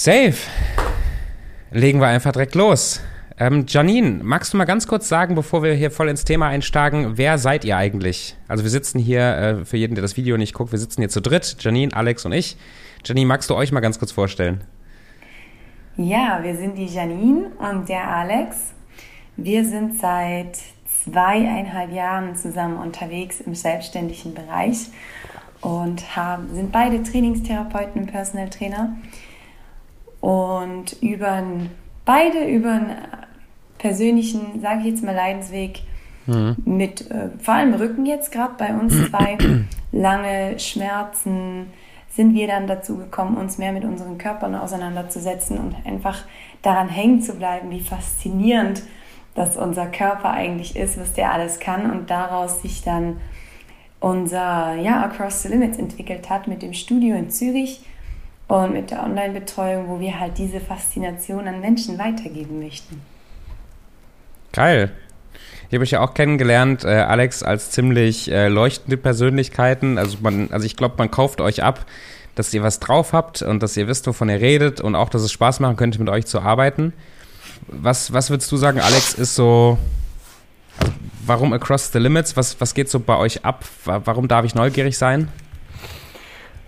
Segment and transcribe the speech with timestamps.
[0.00, 0.36] Safe.
[1.72, 3.00] Legen wir einfach direkt los.
[3.36, 7.18] Ähm, Janine, magst du mal ganz kurz sagen, bevor wir hier voll ins Thema einsteigen,
[7.18, 8.36] wer seid ihr eigentlich?
[8.46, 11.08] Also wir sitzen hier, äh, für jeden, der das Video nicht guckt, wir sitzen hier
[11.08, 12.56] zu dritt, Janine, Alex und ich.
[13.04, 14.62] Janine, magst du euch mal ganz kurz vorstellen?
[15.96, 18.72] Ja, wir sind die Janine und der Alex.
[19.36, 20.58] Wir sind seit
[21.02, 24.90] zweieinhalb Jahren zusammen unterwegs im selbstständigen Bereich
[25.60, 28.96] und haben, sind beide Trainingstherapeuten und Personal Trainer
[30.28, 31.42] und über
[32.04, 32.96] beide über einen
[33.78, 35.80] persönlichen, sage ich jetzt mal, Leidensweg
[36.26, 36.54] mhm.
[36.66, 39.38] mit äh, vor allem Rücken jetzt gerade bei uns zwei
[39.92, 41.68] lange Schmerzen
[42.10, 46.24] sind wir dann dazu gekommen, uns mehr mit unseren Körpern auseinanderzusetzen und einfach
[46.60, 48.82] daran hängen zu bleiben, wie faszinierend
[49.34, 53.16] das unser Körper eigentlich ist, was der alles kann und daraus sich dann
[53.98, 57.80] unser ja, Across the Limits entwickelt hat mit dem Studio in Zürich
[58.48, 63.00] und mit der Online-Betreuung, wo wir halt diese Faszination an Menschen weitergeben möchten.
[64.52, 64.90] Geil.
[65.68, 69.98] Ich habe euch ja auch kennengelernt, äh, Alex, als ziemlich äh, leuchtende Persönlichkeiten.
[69.98, 71.84] Also man, also ich glaube, man kauft euch ab,
[72.34, 75.20] dass ihr was drauf habt und dass ihr wisst, wovon ihr redet und auch, dass
[75.20, 76.94] es Spaß machen könnte, mit euch zu arbeiten.
[77.66, 79.76] Was, was würdest du sagen, Alex, ist so,
[80.78, 80.92] also
[81.26, 82.34] warum Across the Limits?
[82.36, 83.64] Was, was geht so bei euch ab?
[83.84, 85.28] Warum darf ich neugierig sein?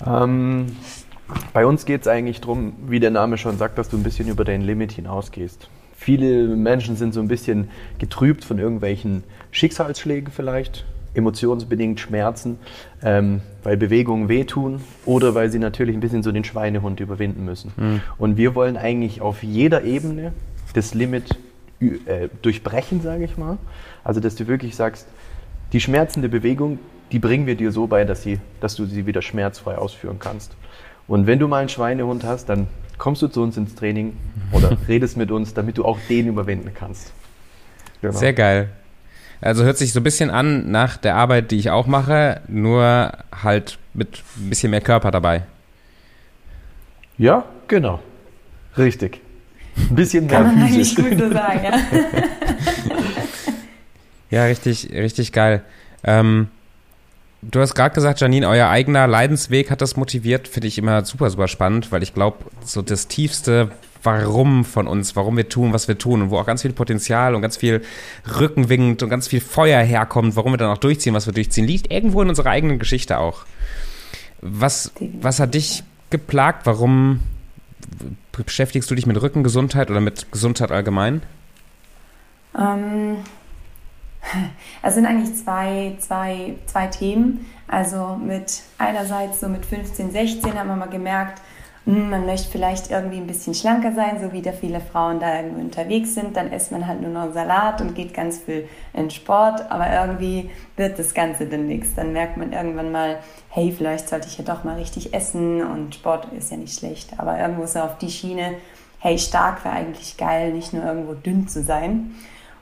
[0.06, 0.76] Ähm,
[1.52, 4.28] bei uns geht es eigentlich darum, wie der Name schon sagt, dass du ein bisschen
[4.28, 5.68] über dein Limit hinausgehst.
[5.96, 12.58] Viele Menschen sind so ein bisschen getrübt von irgendwelchen Schicksalsschlägen vielleicht, emotionsbedingt Schmerzen,
[13.02, 17.72] ähm, weil Bewegungen wehtun oder weil sie natürlich ein bisschen so den Schweinehund überwinden müssen.
[17.76, 18.00] Mhm.
[18.16, 20.32] Und wir wollen eigentlich auf jeder Ebene
[20.72, 21.36] das Limit
[21.80, 23.58] äh, durchbrechen, sage ich mal.
[24.04, 25.06] Also dass du wirklich sagst,
[25.72, 26.78] die schmerzende Bewegung,
[27.12, 30.56] die bringen wir dir so bei, dass, sie, dass du sie wieder schmerzfrei ausführen kannst.
[31.10, 34.16] Und wenn du mal einen Schweinehund hast, dann kommst du zu uns ins Training
[34.52, 37.12] oder redest mit uns, damit du auch den überwinden kannst.
[38.00, 38.16] Genau.
[38.16, 38.68] Sehr geil.
[39.40, 43.10] Also hört sich so ein bisschen an nach der Arbeit, die ich auch mache, nur
[43.32, 45.42] halt mit ein bisschen mehr Körper dabei.
[47.18, 47.98] Ja, genau.
[48.78, 49.20] Richtig.
[49.76, 51.72] Ein bisschen mehr Kann man eigentlich gut so sagen, ja.
[54.30, 55.62] ja, richtig, richtig geil.
[56.04, 56.50] Ähm,
[57.42, 60.46] Du hast gerade gesagt, Janine, euer eigener Leidensweg hat das motiviert.
[60.46, 63.70] Finde ich immer super, super spannend, weil ich glaube, so das tiefste
[64.02, 67.34] Warum von uns, warum wir tun, was wir tun und wo auch ganz viel Potenzial
[67.34, 67.82] und ganz viel
[68.38, 71.92] Rückenwind und ganz viel Feuer herkommt, warum wir dann auch durchziehen, was wir durchziehen, liegt
[71.92, 73.44] irgendwo in unserer eigenen Geschichte auch.
[74.40, 76.64] Was, was hat dich geplagt?
[76.64, 77.20] Warum
[78.32, 81.22] beschäftigst du dich mit Rückengesundheit oder mit Gesundheit allgemein?
[82.58, 83.18] Ähm,
[84.82, 87.46] es sind eigentlich zwei, zwei, zwei Themen.
[87.68, 91.40] Also mit einerseits so mit 15, 16 haben wir mal gemerkt,
[91.86, 95.36] hm, man möchte vielleicht irgendwie ein bisschen schlanker sein, so wie da viele Frauen da
[95.36, 96.36] irgendwo unterwegs sind.
[96.36, 100.50] Dann isst man halt nur noch Salat und geht ganz viel in Sport, aber irgendwie
[100.76, 101.94] wird das Ganze dann nichts.
[101.94, 105.94] Dann merkt man irgendwann mal, hey, vielleicht sollte ich ja doch mal richtig essen und
[105.94, 107.14] Sport ist ja nicht schlecht.
[107.18, 108.56] Aber irgendwo so auf die Schiene,
[108.98, 112.14] hey, stark wäre eigentlich geil, nicht nur irgendwo dünn zu sein.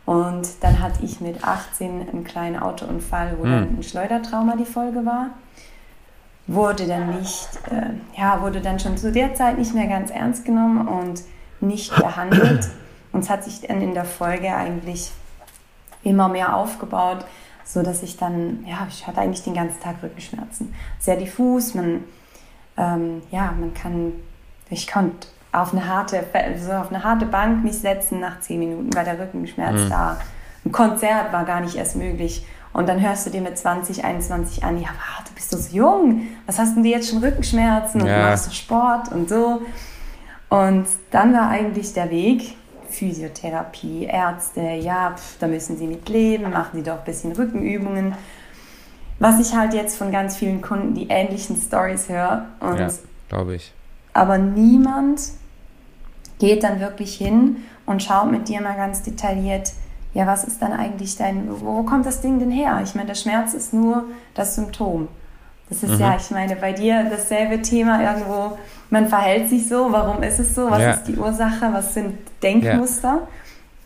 [0.09, 3.51] Und dann hatte ich mit 18 einen kleinen Autounfall, wo hm.
[3.51, 5.33] dann ein Schleudertrauma die Folge war.
[6.47, 10.47] Wurde dann nicht, äh, ja, wurde dann schon zu der Zeit nicht mehr ganz ernst
[10.47, 11.25] genommen und
[11.61, 12.71] nicht behandelt.
[13.13, 15.11] Und es hat sich dann in der Folge eigentlich
[16.03, 17.27] immer mehr aufgebaut,
[17.67, 20.75] so dass ich dann, ja, ich hatte eigentlich den ganzen Tag Rückenschmerzen.
[20.99, 22.05] Sehr diffus, man,
[22.79, 24.15] ähm, ja, man kann,
[24.71, 26.25] ich konnte auf eine harte,
[26.63, 29.91] so auf eine harte Bank mich setzen nach zehn Minuten, weil der Rückenschmerz mhm.
[29.91, 30.21] da.
[30.65, 32.47] Ein Konzert war gar nicht erst möglich.
[32.73, 34.91] Und dann hörst du dir mit 20, 21 an, ja,
[35.27, 38.23] du bist so jung, was hast denn dir jetzt schon Rückenschmerzen und ja.
[38.23, 39.63] du machst so Sport und so.
[40.51, 42.57] Und dann war eigentlich der Weg,
[42.91, 48.15] Physiotherapie, Ärzte, ja, pf, da müssen sie mit leben, machen sie doch ein bisschen Rückenübungen.
[49.19, 52.47] Was ich halt jetzt von ganz vielen Kunden die ähnlichen Stories höre.
[52.61, 52.89] Und ja,
[53.29, 53.73] glaube ich.
[54.13, 55.21] Aber niemand
[56.39, 57.57] geht dann wirklich hin
[57.87, 59.73] und schaut mit dir mal ganz detailliert,
[60.15, 62.81] ja, was ist dann eigentlich dein, wo kommt das Ding denn her?
[62.83, 65.09] Ich meine, der Schmerz ist nur das Symptom.
[65.69, 66.01] Das ist mhm.
[66.01, 68.59] ja, ich meine, bei dir dasselbe Thema irgendwo,
[68.91, 70.91] man verhält sich so, warum ist es so, was ja.
[70.93, 73.29] ist die Ursache, was sind Denkmuster?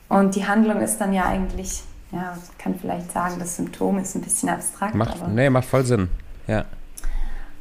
[0.08, 0.16] Ja.
[0.18, 1.82] Und die Handlung ist dann ja eigentlich,
[2.12, 4.94] ja, ich kann vielleicht sagen, das Symptom ist ein bisschen abstrakt.
[4.94, 6.08] Macht, aber nee, macht voll Sinn,
[6.46, 6.64] ja.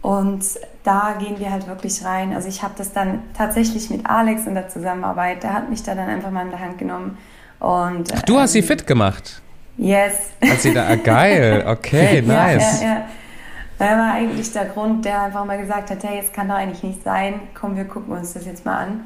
[0.02, 0.44] Und
[0.84, 2.34] da gehen wir halt wirklich rein.
[2.34, 5.94] Also ich habe das dann tatsächlich mit Alex in der Zusammenarbeit, der hat mich da
[5.94, 7.18] dann einfach mal in der Hand genommen.
[7.60, 9.42] Und, Ach, du hast ähm, sie fit gemacht?
[9.78, 10.14] Yes.
[10.44, 12.82] Hat sie da, ah, geil, okay, nice.
[12.82, 13.06] Ja, ja, ja.
[13.80, 16.84] Er war eigentlich der Grund, der einfach mal gesagt hat, hey, es kann doch eigentlich
[16.84, 19.02] nicht sein, komm, wir gucken uns das jetzt mal an.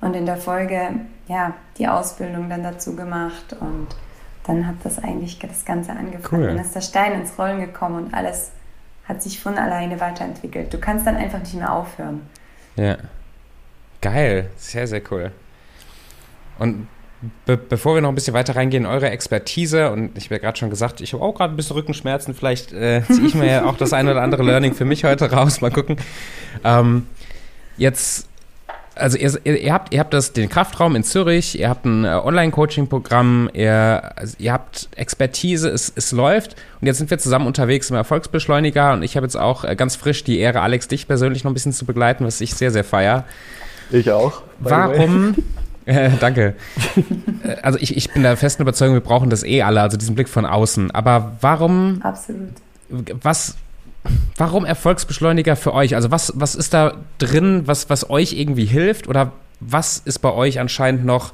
[0.00, 0.90] Und in der Folge,
[1.28, 3.88] ja, die Ausbildung dann dazu gemacht und
[4.44, 6.42] dann hat das eigentlich das Ganze angefangen.
[6.42, 6.46] Cool.
[6.46, 8.50] Dann ist der Stein ins Rollen gekommen und alles
[9.08, 10.72] hat sich von alleine weiterentwickelt.
[10.72, 12.22] Du kannst dann einfach nicht mehr aufhören.
[12.76, 12.98] Ja.
[14.00, 15.32] Geil, sehr, sehr cool.
[16.58, 16.86] Und
[17.46, 20.56] Be bevor wir noch ein bisschen weiter reingehen, eure Expertise, und ich habe ja gerade
[20.56, 23.64] schon gesagt, ich habe auch gerade ein bisschen Rückenschmerzen, vielleicht äh, ziehe ich mir ja
[23.64, 25.96] auch das eine oder andere Learning für mich heute raus, mal gucken.
[26.62, 27.08] Ähm,
[27.76, 28.27] jetzt,
[28.98, 32.08] also ihr, ihr, habt, ihr habt das, den Kraftraum in Zürich, ihr habt ein äh,
[32.08, 37.90] Online-Coaching-Programm, ihr, also ihr habt Expertise, es, es läuft und jetzt sind wir zusammen unterwegs
[37.90, 41.44] im Erfolgsbeschleuniger und ich habe jetzt auch äh, ganz frisch die Ehre, Alex, dich persönlich
[41.44, 43.24] noch ein bisschen zu begleiten, was ich sehr, sehr feier.
[43.90, 44.42] Ich auch.
[44.58, 45.34] Warum...
[45.88, 46.54] Äh, danke.
[47.42, 50.14] Äh, also ich, ich bin der festen Überzeugung, wir brauchen das eh alle, also diesen
[50.14, 50.90] Blick von außen.
[50.90, 52.02] Aber warum?
[52.02, 52.50] Absolut.
[53.22, 53.56] Was?
[54.36, 55.94] Warum Erfolgsbeschleuniger für euch?
[55.94, 59.08] Also was, was ist da drin, was, was euch irgendwie hilft?
[59.08, 61.32] Oder was ist bei euch anscheinend noch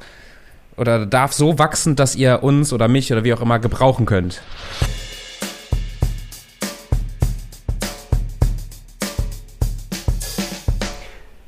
[0.77, 4.41] oder darf so wachsen, dass ihr uns oder mich oder wie auch immer gebrauchen könnt?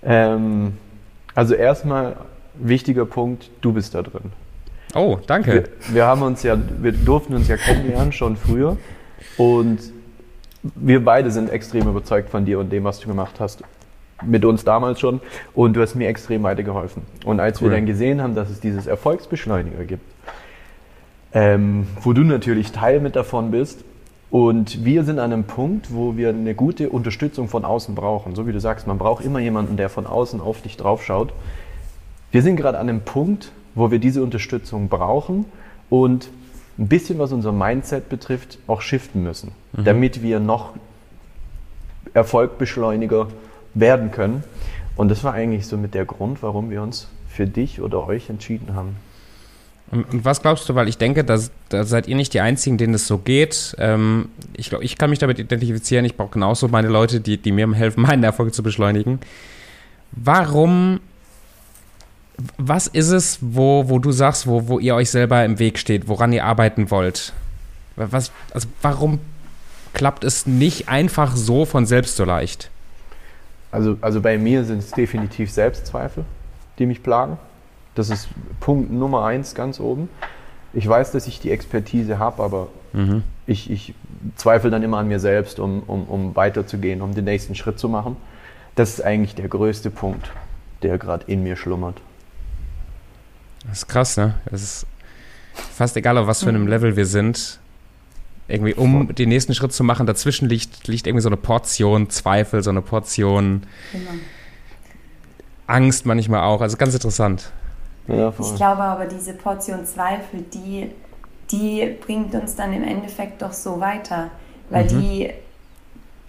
[0.04, 0.78] Ähm,
[1.36, 2.16] also erstmal
[2.56, 4.32] wichtiger Punkt, du bist da drin.
[4.96, 5.54] Oh, danke.
[5.54, 8.78] Wir, wir, haben uns ja, wir durften uns ja kennenlernen schon früher
[9.36, 9.80] und
[10.76, 13.64] wir beide sind extrem überzeugt von dir und dem, was du gemacht hast.
[14.26, 15.22] Mit uns damals schon
[15.54, 17.04] und du hast mir extrem weitergeholfen.
[17.24, 17.70] Und als cool.
[17.70, 20.12] wir dann gesehen haben, dass es dieses Erfolgsbeschleuniger gibt,
[21.34, 23.84] ähm, wo du natürlich Teil mit davon bist
[24.32, 28.34] und wir sind an einem Punkt, wo wir eine gute Unterstützung von außen brauchen.
[28.36, 31.32] So wie du sagst, man braucht immer jemanden, der von außen auf dich draufschaut
[32.32, 35.46] wir sind gerade an einem Punkt, wo wir diese Unterstützung brauchen
[35.90, 36.30] und
[36.78, 39.84] ein bisschen, was unser Mindset betrifft, auch shiften müssen, mhm.
[39.84, 40.74] damit wir noch
[42.14, 43.28] Erfolgbeschleuniger
[43.74, 44.44] werden können.
[44.96, 48.30] Und das war eigentlich so mit der Grund, warum wir uns für dich oder euch
[48.30, 48.96] entschieden haben.
[49.90, 51.38] Und was glaubst du, weil ich denke, da
[51.84, 53.76] seid ihr nicht die Einzigen, denen es so geht.
[53.80, 56.04] Ähm, ich glaube, ich kann mich damit identifizieren.
[56.04, 59.20] Ich brauche genauso meine Leute, die, die mir helfen, meinen Erfolg zu beschleunigen.
[60.12, 61.00] Warum
[62.58, 66.08] was ist es, wo, wo du sagst, wo, wo ihr euch selber im Weg steht,
[66.08, 67.34] woran ihr arbeiten wollt?
[67.96, 69.20] Was, also warum
[69.94, 72.70] klappt es nicht einfach so von selbst so leicht?
[73.72, 76.26] Also, also bei mir sind es definitiv Selbstzweifel,
[76.78, 77.38] die mich plagen.
[77.96, 78.30] Das ist
[78.60, 80.10] Punkt Nummer eins ganz oben.
[80.74, 83.24] Ich weiß, dass ich die Expertise habe, aber mhm.
[83.48, 83.96] ich, ich
[84.36, 87.90] zweifle dann immer an mir selbst, um, um, um weiterzugehen, um den nächsten Schritt zu
[87.90, 88.16] machen.
[88.76, 90.30] Das ist eigentlich der größte Punkt,
[90.84, 92.00] der gerade in mir schlummert.
[93.68, 94.36] Das ist krass, ne?
[94.52, 94.86] Es ist
[95.76, 96.68] fast egal, auf was für einem.
[96.68, 97.60] Level wir sind.
[98.48, 102.64] Irgendwie, um den nächsten Schritt zu machen, dazwischen liegt, liegt irgendwie so eine Portion Zweifel,
[102.64, 104.12] so eine Portion genau.
[105.68, 106.62] Angst manchmal auch.
[106.62, 107.52] Also ganz interessant.
[108.08, 110.92] Ja, ich glaube aber, diese Portion Zweifel, die,
[111.52, 114.30] die bringt uns dann im Endeffekt doch so weiter.
[114.70, 115.02] Weil mhm.
[115.02, 115.30] die,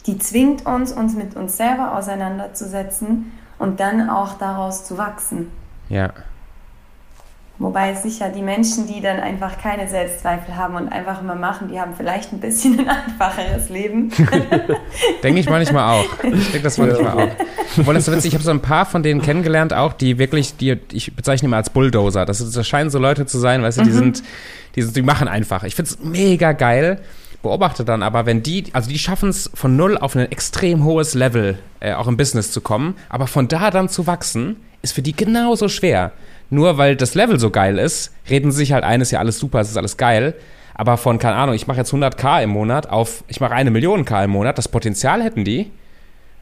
[0.07, 3.31] die zwingt uns, uns mit uns selber auseinanderzusetzen
[3.61, 5.53] und dann auch daraus zu wachsen.
[5.89, 6.13] Ja.
[7.61, 11.81] Wobei sicher die Menschen, die dann einfach keine Selbstzweifel haben und einfach immer machen, die
[11.81, 14.13] haben vielleicht ein bisschen ein einfacheres Leben.
[15.25, 16.07] denke ich manchmal auch.
[16.23, 17.31] Ich denke das manchmal auch.
[17.77, 20.57] Obwohl das so witzig, ich habe so ein paar von denen kennengelernt, auch die wirklich,
[20.57, 22.25] die ich bezeichne immer als Bulldozer.
[22.25, 23.95] Das, das scheinen so Leute zu sein, weißt du, die mhm.
[23.95, 24.23] sind,
[24.77, 25.65] die, die machen einfach.
[25.65, 27.01] Ich finde es mega geil
[27.41, 31.15] beobachte dann aber, wenn die, also die schaffen es von null auf ein extrem hohes
[31.15, 35.03] Level äh, auch im Business zu kommen, aber von da dann zu wachsen, ist für
[35.03, 36.13] die genauso schwer
[36.51, 39.39] nur weil das Level so geil ist, reden sie sich halt ein, ist ja alles
[39.39, 40.35] super, es ist alles geil.
[40.75, 44.05] Aber von, keine Ahnung, ich mache jetzt 100k im Monat auf, ich mache eine Million
[44.05, 45.71] K im Monat, das Potenzial hätten die,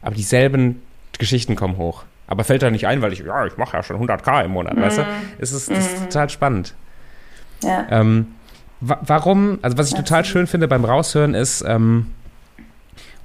[0.02, 0.82] aber dieselben
[1.18, 2.04] Geschichten kommen hoch.
[2.26, 4.76] Aber fällt da nicht ein, weil ich, ja, ich mache ja schon 100k im Monat,
[4.76, 4.82] mhm.
[4.82, 5.06] weißt du?
[5.38, 6.04] Es ist, das ist mhm.
[6.04, 6.74] total spannend.
[7.62, 7.86] Ja.
[7.90, 8.26] Ähm,
[8.80, 12.08] wa warum, also was ich total schön finde beim Raushören ist, ähm,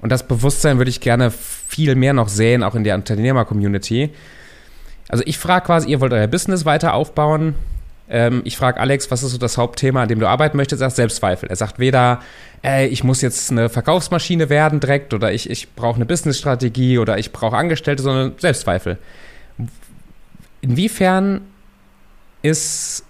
[0.02, 4.12] und das Bewusstsein würde ich gerne viel mehr noch sehen, auch in der Unternehmer-Community,
[5.12, 7.56] also ich frage quasi, ihr wollt euer Business weiter aufbauen.
[8.10, 10.82] Ähm, ich frage Alex, was ist so das Hauptthema, an dem du arbeiten möchtest?
[10.82, 11.50] Er sagt Selbstzweifel.
[11.50, 12.22] Er sagt weder,
[12.62, 17.18] ey, ich muss jetzt eine Verkaufsmaschine werden direkt oder ich, ich brauche eine Businessstrategie oder
[17.18, 18.98] ich brauche Angestellte, sondern Selbstzweifel.
[20.62, 21.42] Inwiefern
[22.42, 23.04] ist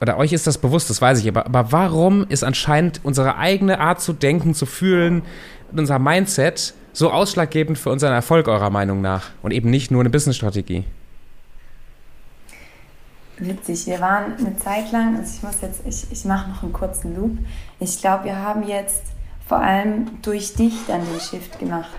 [0.00, 3.80] oder euch ist das bewusst, das weiß ich, aber, aber warum ist anscheinend unsere eigene
[3.80, 5.22] Art zu denken, zu fühlen,
[5.72, 10.10] unser Mindset so ausschlaggebend für unseren Erfolg eurer Meinung nach und eben nicht nur eine
[10.10, 10.84] Businessstrategie?
[13.40, 13.86] Witzig.
[13.86, 17.16] Wir waren eine Zeit lang, also ich muss jetzt, ich, ich mache noch einen kurzen
[17.16, 17.38] Loop.
[17.80, 19.02] Ich glaube, wir haben jetzt
[19.46, 21.96] vor allem durch dich dann den Shift gemacht.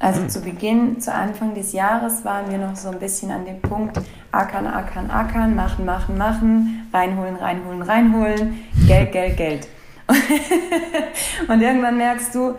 [0.00, 3.60] Also zu Beginn, zu Anfang des Jahres waren wir noch so ein bisschen an dem
[3.60, 9.68] Punkt, ackern, ackern, ackern, machen, machen, machen, reinholen, reinholen, reinholen, Geld, Geld, Geld.
[11.48, 12.54] und irgendwann merkst du,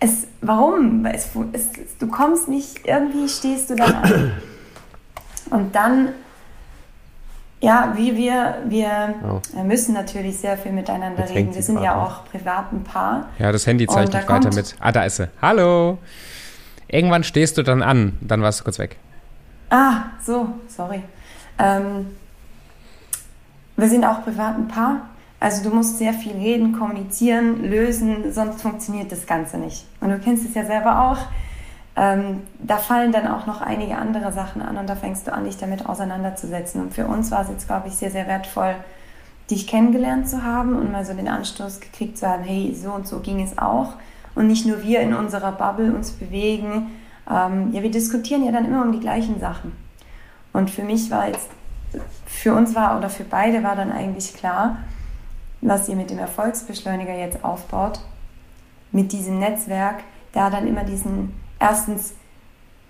[0.00, 1.06] es, warum?
[1.06, 4.32] Es, es, du kommst nicht, irgendwie stehst du dann an.
[5.50, 6.08] Und dann,
[7.62, 9.62] ja, wie wir, wir oh.
[9.62, 11.54] müssen natürlich sehr viel miteinander Jetzt reden.
[11.54, 13.28] Wir sind ja auch privat ein Paar.
[13.38, 14.76] Ja, das Handy zeigt nicht weiter mit.
[14.80, 15.28] Ah, da ist sie.
[15.40, 15.98] Hallo.
[16.88, 18.98] Irgendwann stehst du dann an, dann warst du kurz weg.
[19.70, 21.02] Ah, so, sorry.
[21.58, 22.08] Ähm,
[23.76, 25.08] wir sind auch privat ein Paar
[25.42, 29.84] also du musst sehr viel reden, kommunizieren, lösen, sonst funktioniert das Ganze nicht.
[30.00, 31.18] Und du kennst es ja selber auch.
[31.94, 35.44] Ähm, da fallen dann auch noch einige andere Sachen an und da fängst du an,
[35.44, 36.80] dich damit auseinanderzusetzen.
[36.80, 38.74] Und für uns war es jetzt, glaube ich, sehr, sehr wertvoll,
[39.50, 43.06] dich kennengelernt zu haben und mal so den Anstoß gekriegt zu haben, hey, so und
[43.06, 43.94] so ging es auch.
[44.34, 46.92] Und nicht nur wir in unserer Bubble uns bewegen.
[47.30, 49.72] Ähm, ja, wir diskutieren ja dann immer um die gleichen Sachen.
[50.54, 51.50] Und für mich war jetzt,
[52.24, 54.78] für uns war oder für beide war dann eigentlich klar,
[55.60, 58.00] was ihr mit dem Erfolgsbeschleuniger jetzt aufbaut,
[58.90, 62.14] mit diesem Netzwerk, da dann immer diesen erstens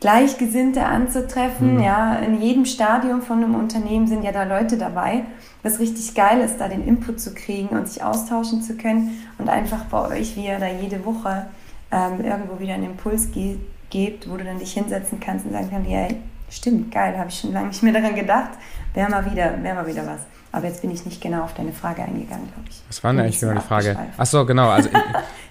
[0.00, 1.76] Gleichgesinnte anzutreffen.
[1.76, 1.82] Mhm.
[1.82, 5.22] Ja, in jedem Stadium von einem Unternehmen sind ja da Leute dabei,
[5.62, 9.48] was richtig geil ist, da den Input zu kriegen und sich austauschen zu können und
[9.48, 11.46] einfach bei euch, wie ihr da jede Woche
[11.92, 13.58] ähm, irgendwo wieder einen Impuls ge
[13.90, 16.08] gebt, wo du dann dich hinsetzen kannst und sagen kannst, ja,
[16.48, 18.52] stimmt, geil, habe ich schon lange nicht mehr daran gedacht,
[18.94, 20.20] wäre mal wieder, wäre mal wieder was.
[20.54, 22.82] Aber jetzt bin ich nicht genau auf deine Frage eingegangen, glaube ich.
[22.86, 23.96] Was war denn eigentlich genau die Frage?
[24.18, 24.68] Ach so, genau.
[24.68, 24.96] Also in,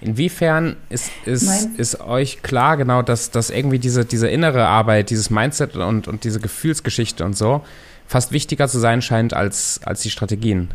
[0.10, 5.28] inwiefern ist, ist, ist euch klar genau, dass, dass irgendwie diese, diese innere Arbeit, dieses
[5.28, 7.62] Mindset und, und diese Gefühlsgeschichte und so
[8.06, 10.70] fast wichtiger zu sein scheint als, als die Strategien?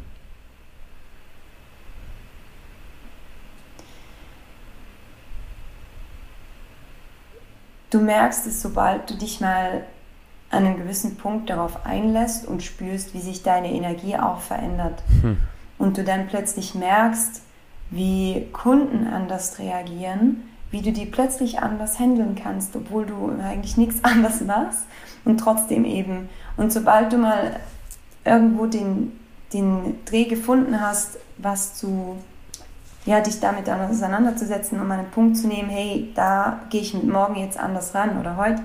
[7.89, 9.85] Du merkst es, sobald du dich mal
[10.49, 15.03] an einem gewissen Punkt darauf einlässt und spürst, wie sich deine Energie auch verändert.
[15.21, 15.37] Hm.
[15.77, 17.41] Und du dann plötzlich merkst,
[17.89, 23.99] wie Kunden anders reagieren, wie du die plötzlich anders handeln kannst, obwohl du eigentlich nichts
[24.03, 24.85] anders machst
[25.25, 26.29] und trotzdem eben.
[26.55, 27.59] Und sobald du mal
[28.25, 29.11] irgendwo den,
[29.53, 32.17] den Dreh gefunden hast, was zu,
[33.05, 37.35] ja, dich damit auseinanderzusetzen, um einen Punkt zu nehmen, hey, da gehe ich mit morgen
[37.35, 38.61] jetzt anders ran oder heute,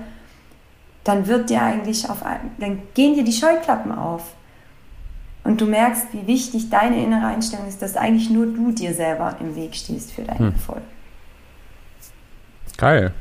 [1.03, 2.23] dann wird dir eigentlich auf,
[2.59, 4.35] dann gehen dir die Scheuklappen auf.
[5.43, 9.35] Und du merkst, wie wichtig deine innere Einstellung ist, dass eigentlich nur du dir selber
[9.41, 10.53] im Weg stehst für deinen hm.
[10.53, 10.83] Erfolg.
[12.77, 13.13] Geil.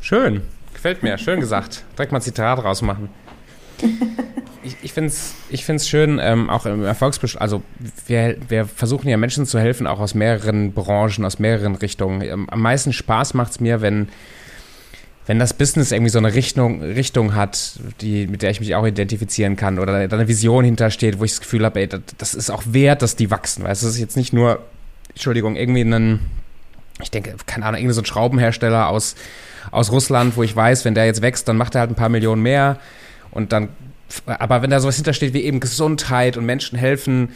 [0.00, 0.42] Schön.
[0.72, 1.18] Gefällt mir.
[1.18, 1.84] Schön gesagt.
[1.96, 3.10] Direkt mal ein Zitat rausmachen.
[4.62, 7.62] ich ich finde es ich find's schön, ähm, auch im Erfolgsbeschluss, also
[8.06, 12.48] wir, wir versuchen ja Menschen zu helfen, auch aus mehreren Branchen, aus mehreren Richtungen.
[12.50, 14.08] Am meisten Spaß macht es mir, wenn
[15.28, 18.86] wenn das Business irgendwie so eine Richtung, Richtung hat, die, mit der ich mich auch
[18.86, 22.48] identifizieren kann oder da eine Vision hintersteht, wo ich das Gefühl habe, ey, das, ist
[22.48, 23.62] auch wert, dass die wachsen.
[23.62, 24.64] Weißt du, ist jetzt nicht nur,
[25.10, 26.20] Entschuldigung, irgendwie ein,
[27.02, 29.16] ich denke, keine Ahnung, irgendwie so ein Schraubenhersteller aus,
[29.70, 32.08] aus Russland, wo ich weiß, wenn der jetzt wächst, dann macht er halt ein paar
[32.08, 32.78] Millionen mehr
[33.30, 33.68] und dann,
[34.24, 37.34] aber wenn da sowas hintersteht wie eben Gesundheit und Menschen helfen,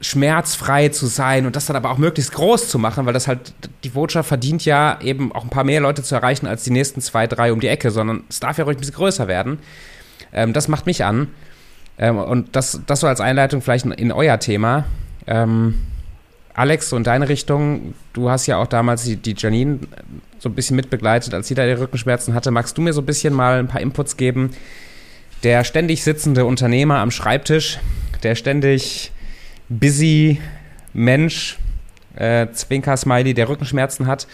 [0.00, 3.52] schmerzfrei zu sein und das dann aber auch möglichst groß zu machen, weil das halt,
[3.84, 7.00] die Botschaft verdient ja eben auch ein paar mehr Leute zu erreichen als die nächsten
[7.00, 9.58] zwei, drei um die Ecke, sondern es darf ja ruhig ein bisschen größer werden.
[10.32, 11.28] Ähm, das macht mich an.
[11.98, 14.84] Ähm, und das, das so als Einleitung vielleicht in, in euer Thema.
[15.26, 15.80] Ähm,
[16.54, 19.80] Alex, so in deine Richtung, du hast ja auch damals die, die Janine
[20.38, 22.50] so ein bisschen mitbegleitet, als sie da ihre Rückenschmerzen hatte.
[22.50, 24.50] Magst du mir so ein bisschen mal ein paar Inputs geben?
[25.44, 27.78] Der ständig sitzende Unternehmer am Schreibtisch,
[28.22, 29.12] der ständig
[29.68, 30.40] busy
[30.92, 31.58] Mensch,
[32.16, 34.26] äh, Zwinker-Smiley, der Rückenschmerzen hat.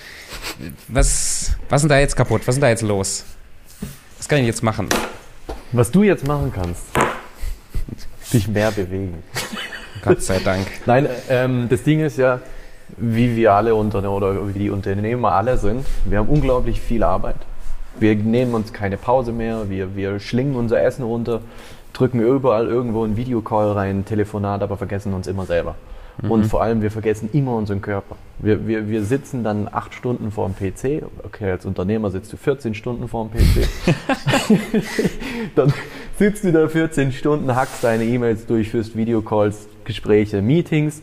[0.88, 2.42] Was, was ist denn da jetzt kaputt?
[2.42, 3.24] Was ist denn da jetzt los?
[4.18, 4.88] Was kann ich jetzt machen?
[5.72, 6.82] Was du jetzt machen kannst,
[8.32, 9.22] dich mehr bewegen.
[10.02, 10.66] Gott sei Dank.
[10.86, 12.40] Nein, ähm, das Ding ist ja,
[12.96, 17.36] wie wir alle Unternehmer oder wie die Unternehmer alle sind, wir haben unglaublich viel Arbeit.
[17.98, 21.40] Wir nehmen uns keine Pause mehr, wir, wir schlingen unser Essen runter,
[21.94, 25.76] drücken überall irgendwo ein Videocall rein, Telefonat, aber vergessen uns immer selber.
[26.20, 26.30] Mhm.
[26.30, 28.16] Und vor allem, wir vergessen immer unseren Körper.
[28.38, 31.04] Wir, wir, wir sitzen dann acht Stunden vor dem PC.
[31.24, 33.68] Okay, als Unternehmer sitzt du 14 Stunden vor dem PC.
[35.56, 35.72] dann
[36.18, 41.02] sitzt du da 14 Stunden, hackst deine E-Mails durch, führst Videocalls, Gespräche, Meetings.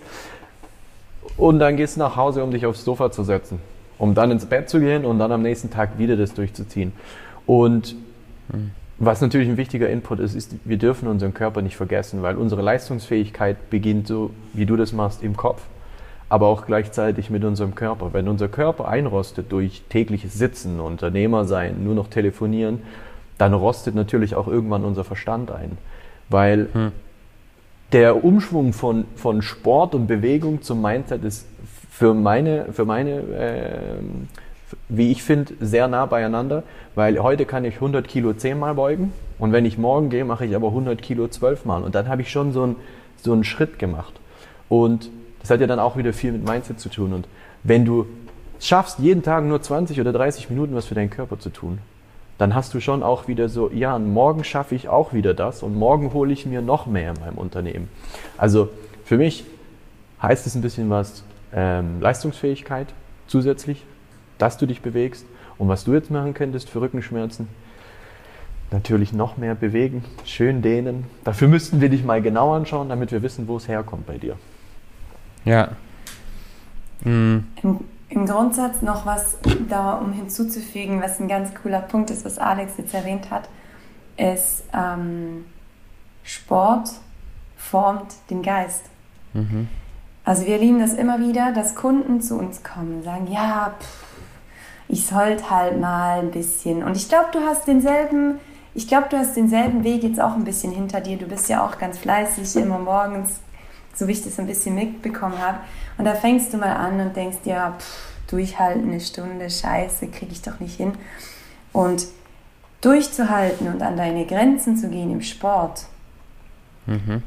[1.37, 3.59] Und dann gehst du nach Hause, um dich aufs Sofa zu setzen.
[3.97, 6.93] Um dann ins Bett zu gehen und dann am nächsten Tag wieder das durchzuziehen.
[7.45, 7.95] Und
[8.51, 8.71] mhm
[9.03, 12.61] was natürlich ein wichtiger Input ist, ist, wir dürfen unseren Körper nicht vergessen, weil unsere
[12.61, 15.63] Leistungsfähigkeit beginnt so, wie du das machst, im Kopf.
[16.29, 18.13] aber auch gleichzeitig mit unserem Körper.
[18.13, 22.83] Wenn unser Körper einrostet durch tägliches Sitzen, Unternehmer sein, nur noch telefonieren,
[23.37, 25.77] dann rostet natürlich auch irgendwann unser Verstand ein.
[26.29, 26.91] Weil hm.
[27.91, 31.47] der Umschwung von, von Sport und Bewegung zum Mindset ist
[31.89, 33.97] für meine, für meine äh,
[34.89, 36.63] wie ich finde, sehr nah beieinander,
[36.95, 40.55] weil heute kann ich 100 Kilo zehnmal beugen und wenn ich morgen gehe, mache ich
[40.55, 42.75] aber 100 Kilo zwölfmal und dann habe ich schon so einen,
[43.21, 44.13] so einen Schritt gemacht.
[44.69, 45.09] Und
[45.41, 47.13] das hat ja dann auch wieder viel mit Mindset zu tun.
[47.13, 47.27] Und
[47.63, 48.05] wenn du
[48.59, 51.79] es schaffst, jeden Tag nur 20 oder 30 Minuten was für deinen Körper zu tun,
[52.37, 55.75] dann hast du schon auch wieder so, ja, morgen schaffe ich auch wieder das und
[55.75, 57.89] morgen hole ich mir noch mehr in meinem Unternehmen.
[58.37, 58.69] Also
[59.05, 59.43] für mich
[60.21, 61.23] heißt es ein bisschen was
[61.53, 62.87] ähm, Leistungsfähigkeit
[63.27, 63.83] zusätzlich,
[64.41, 65.25] dass du dich bewegst.
[65.57, 67.47] Und was du jetzt machen könntest für Rückenschmerzen,
[68.71, 71.05] natürlich noch mehr bewegen, schön dehnen.
[71.23, 74.37] Dafür müssten wir dich mal genau anschauen, damit wir wissen, wo es herkommt bei dir.
[75.45, 75.69] Ja.
[77.03, 77.45] Mhm.
[77.61, 77.79] Im,
[78.09, 82.73] Im, Grundsatz noch was da, um hinzuzufügen, was ein ganz cooler Punkt ist, was Alex
[82.77, 83.49] jetzt erwähnt hat,
[84.17, 85.45] ist ähm,
[86.23, 86.89] Sport
[87.57, 88.85] formt den Geist.
[89.33, 89.67] Mhm.
[90.23, 94.10] Also wir erleben das immer wieder, dass Kunden zu uns kommen und sagen, ja, pff,
[94.91, 96.83] ich sollte halt mal ein bisschen.
[96.83, 98.39] Und ich glaube, du hast denselben,
[98.73, 101.17] ich glaube, du hast denselben Weg jetzt auch ein bisschen hinter dir.
[101.17, 103.39] Du bist ja auch ganz fleißig, immer morgens
[103.93, 105.59] so wie ich das ein bisschen mitbekommen habe.
[105.97, 110.31] Und da fängst du mal an und denkst dir, pff, durchhalten eine Stunde, scheiße, kriege
[110.31, 110.93] ich doch nicht hin.
[111.73, 112.07] Und
[112.81, 115.85] durchzuhalten und an deine Grenzen zu gehen im Sport,
[116.87, 117.21] mhm.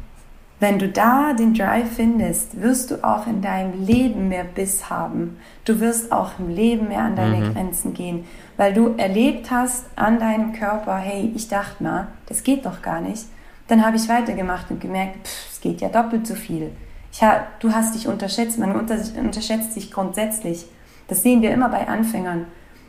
[0.61, 5.39] Wenn du da den Drive findest, wirst du auch in deinem Leben mehr Biss haben.
[5.65, 7.53] Du wirst auch im Leben mehr an deine mhm.
[7.53, 8.25] Grenzen gehen,
[8.57, 13.01] weil du erlebt hast an deinem Körper, hey, ich dachte mal, das geht doch gar
[13.01, 13.25] nicht.
[13.69, 16.71] Dann habe ich weitergemacht und gemerkt, pff, es geht ja doppelt so viel.
[17.13, 17.21] Ich,
[17.61, 20.67] du hast dich unterschätzt, man unter, unterschätzt sich grundsätzlich.
[21.09, 22.47] Das sehen wir immer bei Anfängern.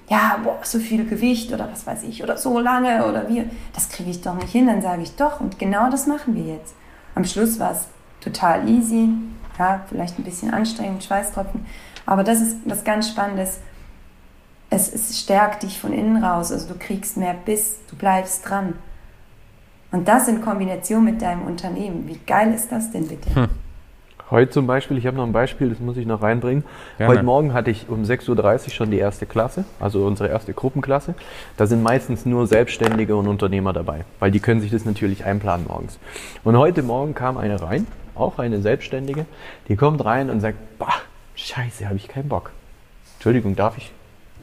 [0.07, 3.89] Ja, boah, so viel Gewicht oder was weiß ich, oder so lange oder wie, das
[3.89, 4.67] kriege ich doch nicht hin.
[4.67, 6.75] Dann sage ich doch und genau das machen wir jetzt.
[7.15, 7.87] Am Schluss war es
[8.21, 9.09] total easy,
[9.57, 11.65] ja, vielleicht ein bisschen anstrengend, Schweißtropfen,
[12.05, 13.59] aber das ist was ganz Spannendes.
[14.69, 18.73] Es, es stärkt dich von innen raus, also du kriegst mehr Biss, du bleibst dran.
[19.91, 22.07] Und das in Kombination mit deinem Unternehmen.
[22.07, 23.33] Wie geil ist das denn bitte?
[23.33, 23.49] Hm.
[24.31, 26.63] Heute zum Beispiel, ich habe noch ein Beispiel, das muss ich noch reinbringen.
[26.97, 27.13] Gerne.
[27.13, 28.29] Heute Morgen hatte ich um 6.30
[28.65, 31.13] Uhr schon die erste Klasse, also unsere erste Gruppenklasse.
[31.57, 35.67] Da sind meistens nur Selbstständige und Unternehmer dabei, weil die können sich das natürlich einplanen
[35.67, 35.99] morgens.
[36.43, 37.85] Und heute Morgen kam eine rein,
[38.15, 39.27] auch eine Selbstständige,
[39.67, 40.95] die kommt rein und sagt, bah,
[41.35, 42.51] scheiße, habe ich keinen Bock.
[43.17, 43.91] Entschuldigung, darf ich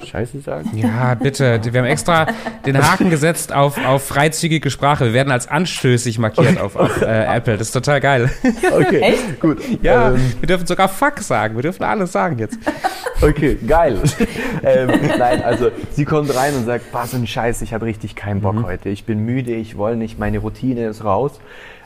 [0.07, 0.71] Scheiße sagen?
[0.77, 1.61] Ja, bitte.
[1.63, 2.27] Wir haben extra
[2.67, 5.07] den Haken gesetzt auf, auf freizügige Sprache.
[5.07, 7.57] Wir werden als anstößig markiert auf, auf äh, Apple.
[7.57, 8.31] Das ist total geil.
[8.73, 9.41] Okay, Echt?
[9.41, 9.59] gut.
[9.83, 11.57] Ja, ähm, wir dürfen sogar Fuck sagen.
[11.57, 12.59] Wir dürfen alles sagen jetzt.
[13.21, 13.99] Okay, geil.
[14.63, 18.17] ähm, nein, also sie kommt rein und sagt, was so ein Scheiß, ich habe richtig
[18.17, 18.67] keinen Bock mhm.
[18.67, 18.89] heute.
[18.89, 21.39] Ich bin müde, ich will nicht, meine Routine ist raus.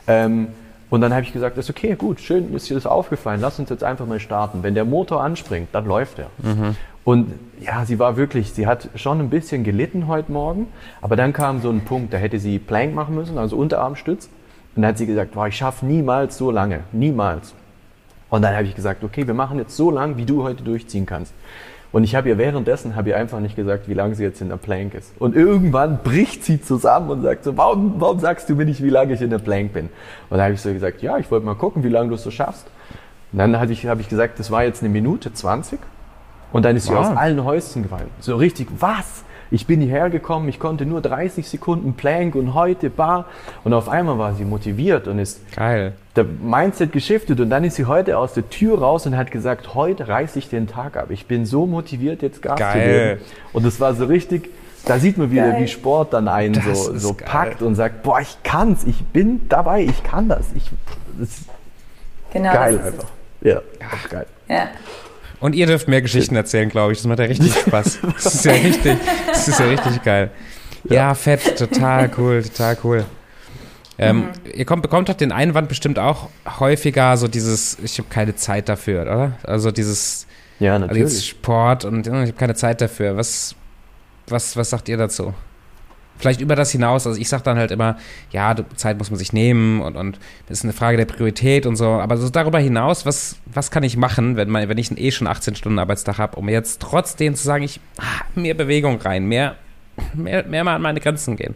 [0.07, 0.47] Ähm,
[0.89, 3.69] und dann habe ich gesagt, ist okay, gut, schön, ist dir das aufgefallen, lass uns
[3.69, 4.63] jetzt einfach mal starten.
[4.63, 6.29] Wenn der Motor anspringt, dann läuft er.
[6.37, 6.75] Mhm.
[7.07, 10.67] Und ja, sie war wirklich, sie hat schon ein bisschen gelitten heute Morgen,
[10.99, 14.25] aber dann kam so ein Punkt, da hätte sie Plank machen müssen, also Unterarmstütz.
[14.75, 17.53] Und dann hat sie gesagt, boah, ich schaffe niemals so lange, niemals.
[18.29, 21.05] Und dann habe ich gesagt, okay, wir machen jetzt so lang, wie du heute durchziehen
[21.05, 21.33] kannst.
[21.93, 24.49] Und ich habe ihr währenddessen, habe ihr einfach nicht gesagt, wie lange sie jetzt in
[24.49, 25.13] der Plank ist.
[25.17, 28.89] Und irgendwann bricht sie zusammen und sagt so, warum, warum sagst du mir nicht, wie
[28.89, 29.85] lange ich in der Plank bin?
[30.29, 32.23] Und dann habe ich so gesagt, ja, ich wollte mal gucken, wie lange du es
[32.23, 32.67] so schaffst.
[33.31, 35.79] Und dann habe ich, hab ich gesagt, das war jetzt eine Minute 20.
[36.51, 37.07] Und dann ist sie wow.
[37.07, 38.09] aus allen Häuschen gefallen.
[38.19, 39.23] So richtig, was?
[39.49, 43.25] Ich bin hierher gekommen, ich konnte nur 30 Sekunden Plank und heute Bar.
[43.63, 45.93] Und auf einmal war sie motiviert und ist Geil.
[46.15, 47.39] der Mindset geschiftet.
[47.39, 50.49] Und dann ist sie heute aus der Tür raus und hat gesagt, heute reiße ich
[50.49, 51.11] den Tag ab.
[51.11, 52.71] Ich bin so motiviert, jetzt Gas geil.
[52.73, 53.21] zu geben.
[53.53, 54.49] Und es war so richtig,
[54.85, 55.61] da sieht man wieder, geil.
[55.61, 59.47] wie Sport dann einen das so, so packt und sagt, boah, ich kann's, ich bin
[59.47, 60.47] dabei, ich kann das.
[60.55, 60.69] Ich,
[61.17, 61.45] das ist
[62.33, 63.07] genau, geil das einfach.
[63.41, 63.61] Ja, ja.
[64.09, 64.25] geil.
[64.49, 64.67] Ja.
[65.39, 66.99] Und ihr dürft mehr Geschichten erzählen, glaube ich.
[66.99, 67.99] Das macht ja richtig Spaß.
[68.23, 68.97] Das ist ja richtig,
[69.27, 70.31] das ist ja richtig geil.
[70.85, 73.05] Ja, ja fett, total cool, total cool.
[73.99, 74.25] Ähm, mhm.
[74.53, 78.69] Ihr kommt, bekommt doch den Einwand bestimmt auch häufiger, so dieses, ich habe keine Zeit
[78.69, 79.37] dafür, oder?
[79.43, 80.27] Also dieses
[80.59, 81.03] ja, natürlich.
[81.03, 83.17] Also Sport und ich habe keine Zeit dafür.
[83.17, 83.55] Was,
[84.27, 85.33] was, was sagt ihr dazu?
[86.17, 87.97] Vielleicht über das hinaus, also ich sage dann halt immer,
[88.31, 91.75] ja, Zeit muss man sich nehmen und, und das ist eine Frage der Priorität und
[91.75, 95.11] so, aber so darüber hinaus, was, was kann ich machen, wenn, man, wenn ich eh
[95.11, 99.25] schon 18 Stunden Arbeitstag habe, um jetzt trotzdem zu sagen, ich ah, mehr Bewegung rein,
[99.25, 99.55] mehr,
[100.13, 101.55] mehr, mehr mal an meine Grenzen gehen.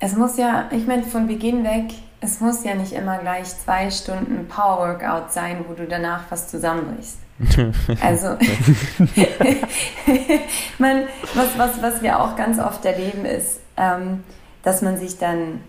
[0.00, 3.90] es muss ja, ich meine, von Beginn weg, es muss ja nicht immer gleich zwei
[3.90, 7.18] Stunden Power-Workout sein, wo du danach was zusammenbrichst.
[8.02, 8.28] also,
[10.78, 14.24] man, was, was, was wir auch ganz oft erleben, ist, ähm,
[14.62, 15.60] dass man sich dann,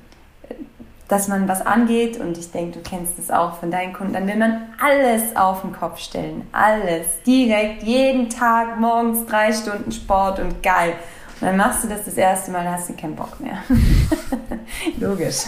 [1.07, 4.27] dass man was angeht und ich denke, du kennst es auch von deinen Kunden, dann
[4.27, 6.47] will man alles auf den Kopf stellen.
[6.51, 7.05] Alles.
[7.25, 10.93] Direkt, jeden Tag, morgens drei Stunden Sport und geil.
[11.41, 13.63] Und dann machst du das das erste Mal, hast du keinen Bock mehr.
[14.99, 15.45] Logisch.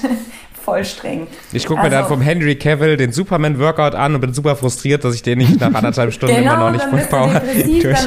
[0.63, 1.27] Voll streng.
[1.51, 5.03] Ich gucke mir also, dann vom Henry Cavill den Superman-Workout an und bin super frustriert,
[5.03, 7.97] dass ich den nicht nach anderthalb Stunden genau, immer noch nicht von Power durch.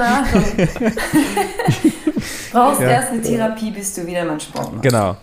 [2.53, 2.89] Brauchst ja.
[2.89, 4.83] erst eine Therapie, bis du wieder mal Sport machst.
[4.83, 5.17] Genau.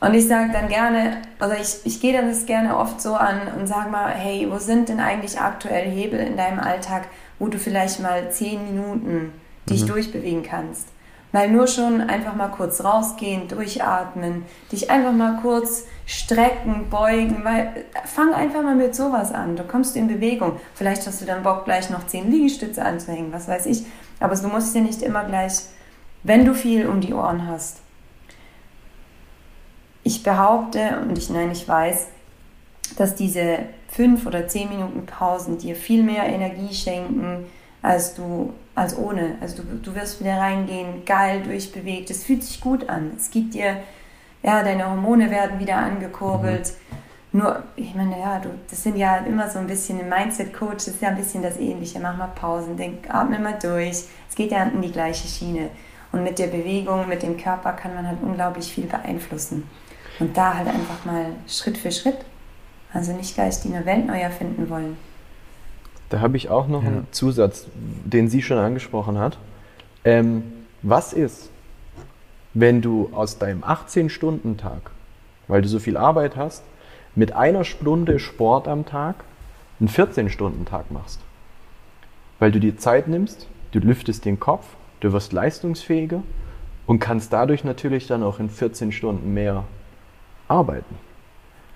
[0.00, 3.40] Und ich sage dann gerne, also ich, ich gehe dann das gerne oft so an
[3.58, 7.58] und sage mal, hey, wo sind denn eigentlich aktuell Hebel in deinem Alltag, wo du
[7.58, 9.32] vielleicht mal zehn Minuten
[9.68, 9.88] dich mhm.
[9.88, 10.88] durchbewegen kannst?
[11.32, 17.84] Weil nur schon einfach mal kurz rausgehen, durchatmen, dich einfach mal kurz strecken, beugen, weil
[18.06, 19.56] fang einfach mal mit sowas an.
[19.56, 20.58] Du kommst in Bewegung.
[20.74, 23.84] Vielleicht hast du dann Bock, gleich noch zehn Liegestütze anzuhängen, was weiß ich.
[24.18, 25.52] Aber du musst ja nicht immer gleich,
[26.22, 27.80] wenn du viel um die Ohren hast.
[30.02, 32.06] Ich behaupte, und ich nein, ich weiß,
[32.96, 37.44] dass diese fünf oder zehn Minuten Pausen dir viel mehr Energie schenken,
[37.82, 39.36] als du als ohne.
[39.42, 42.08] Also du, du wirst wieder reingehen, geil durchbewegt.
[42.08, 43.12] Es fühlt sich gut an.
[43.14, 43.76] Es gibt dir,
[44.42, 46.68] ja, deine Hormone werden wieder angekurbelt.
[46.68, 46.98] Mhm.
[47.30, 50.88] Nur, ich meine, ja, du, das sind ja immer so ein bisschen im Mindset-Coach, das
[50.88, 52.00] ist ja ein bisschen das Ähnliche.
[52.00, 54.04] Mach mal Pausen, denk, atme mal durch.
[54.28, 55.68] Es geht ja in die gleiche Schiene.
[56.10, 59.68] Und mit der Bewegung, mit dem Körper kann man halt unglaublich viel beeinflussen.
[60.18, 62.18] Und da halt einfach mal Schritt für Schritt.
[62.92, 64.96] Also nicht gleich die Welt neu erfinden wollen.
[66.08, 66.88] Da habe ich auch noch ja.
[66.88, 69.36] einen Zusatz, den sie schon angesprochen hat.
[70.04, 70.42] Ähm,
[70.80, 71.50] was ist,
[72.60, 74.90] wenn du aus deinem 18-Stunden-Tag,
[75.46, 76.64] weil du so viel Arbeit hast,
[77.14, 79.16] mit einer Stunde Sport am Tag
[79.78, 81.20] einen 14-Stunden-Tag machst?
[82.38, 84.64] Weil du dir Zeit nimmst, du lüftest den Kopf,
[85.00, 86.22] du wirst leistungsfähiger
[86.86, 89.64] und kannst dadurch natürlich dann auch in 14 Stunden mehr
[90.48, 90.96] arbeiten.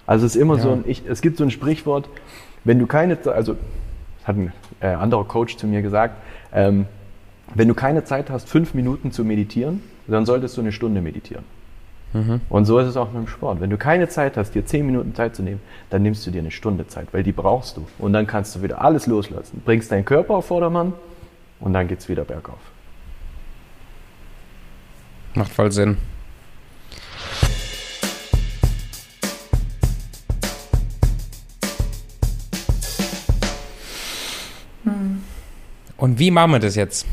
[0.07, 0.63] Also es ist immer ja.
[0.63, 2.09] so ein, ich, es gibt so ein Sprichwort,
[2.65, 3.57] wenn du keine, also
[4.25, 6.17] hat ein äh, anderer Coach zu mir gesagt,
[6.53, 6.87] ähm,
[7.55, 11.45] wenn du keine Zeit hast, fünf Minuten zu meditieren, dann solltest du eine Stunde meditieren.
[12.13, 12.41] Mhm.
[12.49, 13.61] Und so ist es auch mit dem Sport.
[13.61, 15.61] Wenn du keine Zeit hast, dir zehn Minuten Zeit zu nehmen,
[15.91, 17.87] dann nimmst du dir eine Stunde Zeit, weil die brauchst du.
[17.99, 19.63] Und dann kannst du wieder alles loslassen.
[19.65, 20.93] Bringst deinen Körper auf Vordermann
[21.61, 22.59] und dann geht es wieder bergauf.
[25.35, 25.97] Macht voll Sinn.
[35.97, 37.07] Und wie machen wir das jetzt?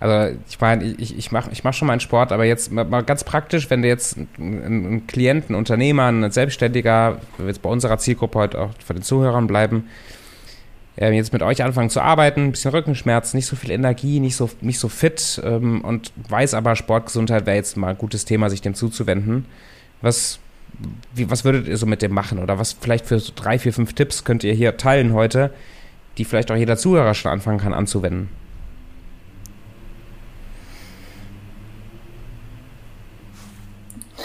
[0.00, 3.24] Also ich meine, ich, ich mache ich mach schon meinen Sport, aber jetzt mal ganz
[3.24, 7.98] praktisch, wenn du jetzt ein, ein Klient, ein Unternehmer, ein Selbstständiger, wir jetzt bei unserer
[7.98, 9.88] Zielgruppe heute auch von den Zuhörern bleiben,
[10.96, 14.36] äh, jetzt mit euch anfangen zu arbeiten, ein bisschen Rückenschmerz, nicht so viel Energie, nicht
[14.36, 18.50] so, nicht so fit ähm, und weiß aber, Sportgesundheit wäre jetzt mal ein gutes Thema,
[18.50, 19.46] sich dem zuzuwenden.
[20.02, 20.38] Was,
[21.14, 22.38] wie, was würdet ihr so mit dem machen?
[22.38, 25.50] Oder was vielleicht für so drei, vier, fünf Tipps könnt ihr hier teilen heute,
[26.18, 28.28] die vielleicht auch jeder Zuhörer schon anfangen kann anzuwenden?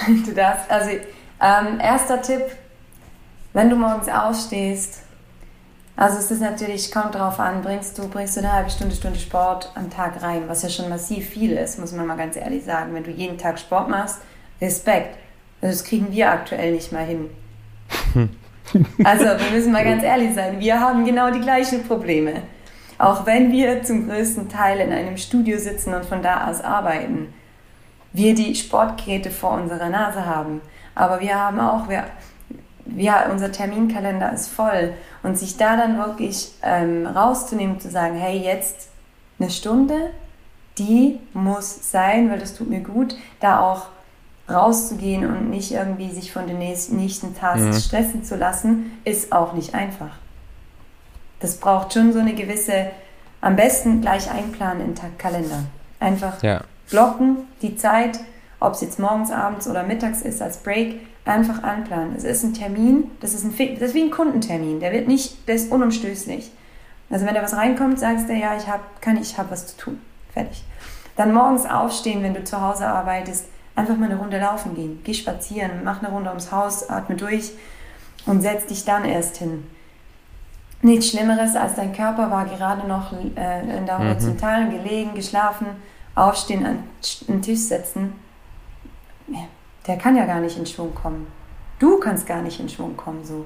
[0.26, 2.44] Du darfst, also ähm, erster Tipp,
[3.54, 5.04] wenn du morgens aufstehst,
[5.96, 9.20] also es ist natürlich, kommt drauf an, bringst du, bringst du eine halbe Stunde, Stunde
[9.20, 12.64] Sport am Tag rein, was ja schon massiv viel ist, muss man mal ganz ehrlich
[12.64, 12.94] sagen.
[12.94, 14.20] Wenn du jeden Tag Sport machst,
[14.62, 15.18] Respekt.
[15.60, 17.30] Das kriegen wir aktuell nicht mal hin.
[19.04, 22.44] Also wir müssen mal ganz ehrlich sein, wir haben genau die gleichen Probleme.
[23.00, 27.34] Auch wenn wir zum größten Teil in einem Studio sitzen und von da aus arbeiten,
[28.14, 30.62] wir die Sportgeräte vor unserer Nase haben.
[30.96, 32.06] Aber wir haben auch, wir,
[32.96, 34.94] ja, unser Terminkalender ist voll.
[35.24, 38.90] Und sich da dann wirklich ähm, rauszunehmen, zu sagen, hey, jetzt
[39.40, 40.12] eine Stunde,
[40.78, 43.88] die muss sein, weil das tut mir gut, da auch
[44.50, 47.80] rauszugehen und nicht irgendwie sich von den nächsten Tasks mhm.
[47.80, 50.12] stressen zu lassen, ist auch nicht einfach.
[51.40, 52.88] Das braucht schon so eine gewisse,
[53.42, 55.64] am besten gleich einplanen in den Kalender.
[56.00, 56.62] Einfach ja.
[56.90, 58.20] Blocken, die Zeit,
[58.60, 62.16] ob es jetzt morgens, abends oder mittags ist als Break, einfach anplanen.
[62.16, 65.48] Es ist ein Termin, das ist, ein, das ist wie ein Kundentermin, der wird nicht,
[65.48, 66.52] der ist unumstößlich.
[67.10, 69.78] Also wenn da was reinkommt, sagst du, ja, ich habe, kann ich, habe was zu
[69.78, 70.02] tun.
[70.34, 70.64] Fertig.
[71.16, 73.46] Dann morgens aufstehen, wenn du zu Hause arbeitest,
[73.80, 75.00] Einfach mal eine Runde laufen gehen.
[75.06, 77.52] Geh spazieren, mach eine Runde ums Haus, atme durch
[78.26, 79.66] und setz dich dann erst hin.
[80.82, 84.04] Nichts Schlimmeres als dein Körper war gerade noch äh, in der mhm.
[84.04, 85.68] Horizontalen gelegen, geschlafen,
[86.20, 86.84] aufstehen, an
[87.28, 88.14] den Tisch setzen.
[89.88, 91.28] der kann ja gar nicht in Schwung kommen.
[91.80, 93.46] Du kannst gar nicht in Schwung kommen, so.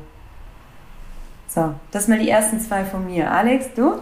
[1.48, 3.32] So, das mal die ersten zwei von mir.
[3.32, 4.00] Alex, du?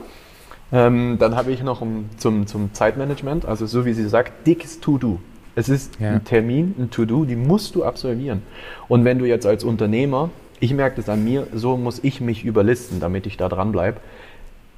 [0.72, 4.80] Ähm, dann habe ich noch um, zum, zum Zeitmanagement, also so wie sie sagt, dickes
[4.80, 5.20] To-Do.
[5.54, 6.12] Es ist ja.
[6.12, 8.42] ein Termin, ein To-Do, die musst du absolvieren.
[8.88, 10.30] Und wenn du jetzt als Unternehmer,
[10.62, 14.00] ich merke das an mir, so muss ich mich überlisten, damit ich da dran bleibe.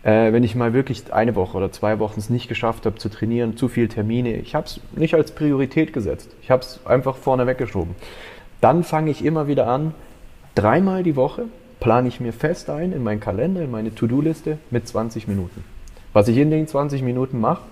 [0.04, 3.10] Äh, wenn ich mal wirklich eine Woche oder zwei Wochen es nicht geschafft habe zu
[3.10, 6.30] trainieren, zu viele Termine, ich habe es nicht als Priorität gesetzt.
[6.42, 7.96] Ich habe es einfach vorne weggeschoben.
[8.62, 9.94] Dann fange ich immer wieder an,
[10.56, 11.46] dreimal die Woche
[11.84, 15.66] plane ich mir fest ein in meinen Kalender, in meine To-Do-Liste mit 20 Minuten.
[16.14, 17.64] Was ich in den 20 Minuten mache,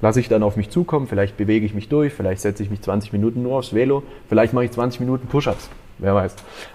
[0.00, 1.06] lasse ich dann auf mich zukommen.
[1.06, 4.54] Vielleicht bewege ich mich durch, vielleicht setze ich mich 20 Minuten nur aufs Velo, vielleicht
[4.54, 6.34] mache ich 20 Minuten Push-Ups, wer weiß.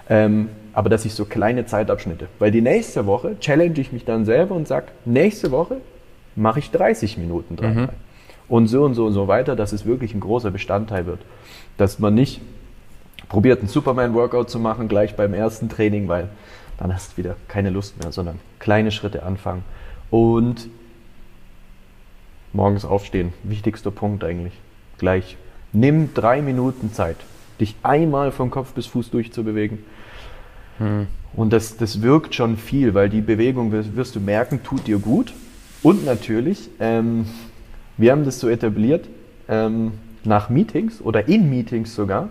[0.09, 2.27] Ähm, aber dass ich so kleine Zeitabschnitte.
[2.39, 5.77] Weil die nächste Woche challenge ich mich dann selber und sage, nächste Woche
[6.35, 7.87] mache ich 30 Minuten dreimal.
[7.87, 7.89] Mhm.
[8.47, 11.19] Und so und so und so weiter, dass es wirklich ein großer Bestandteil wird.
[11.77, 12.41] Dass man nicht
[13.27, 16.29] probiert, einen Superman-Workout zu machen gleich beim ersten Training, weil
[16.77, 19.63] dann hast du wieder keine Lust mehr, sondern kleine Schritte anfangen.
[20.09, 20.69] Und
[22.53, 24.53] morgens aufstehen, wichtigster Punkt eigentlich.
[24.97, 25.37] Gleich.
[25.71, 27.17] Nimm drei Minuten Zeit,
[27.59, 29.85] dich einmal von Kopf bis Fuß durchzubewegen.
[30.79, 31.07] Hm.
[31.33, 35.33] Und das, das wirkt schon viel, weil die Bewegung, wirst du merken, tut dir gut.
[35.83, 37.25] Und natürlich, ähm,
[37.97, 39.07] wir haben das so etabliert,
[39.47, 42.29] ähm, nach Meetings oder in Meetings sogar,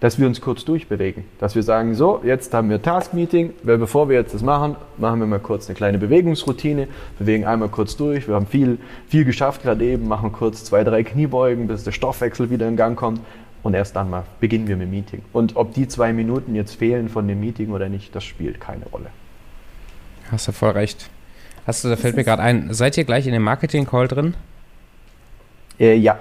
[0.00, 1.24] dass wir uns kurz durchbewegen.
[1.38, 5.20] Dass wir sagen, so, jetzt haben wir Task-Meeting, weil bevor wir jetzt das machen, machen
[5.20, 9.62] wir mal kurz eine kleine Bewegungsroutine, bewegen einmal kurz durch, wir haben viel, viel geschafft
[9.62, 13.20] gerade eben, machen kurz zwei, drei Kniebeugen, bis der Stoffwechsel wieder in Gang kommt
[13.66, 15.22] und erst dann mal beginnen wir mit dem Meeting.
[15.32, 18.86] Und ob die zwei Minuten jetzt fehlen von dem Meeting oder nicht, das spielt keine
[18.86, 19.10] Rolle.
[20.30, 21.10] Hast du voll recht.
[21.66, 24.34] Hast du, da fällt mir gerade ein, seid ihr gleich in dem Marketing-Call drin?
[25.78, 26.16] Äh, ja,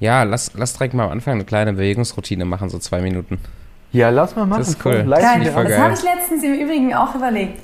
[0.00, 3.38] ja, lass, lass direkt mal am Anfang eine kleine Bewegungsroutine machen, so zwei Minuten.
[3.90, 4.60] Ja, lass mal machen.
[4.60, 5.04] Das ist cool.
[5.08, 7.60] Geil, das habe ich letztens im Übrigen auch überlegt.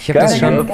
[0.00, 0.68] Ich habe das schon.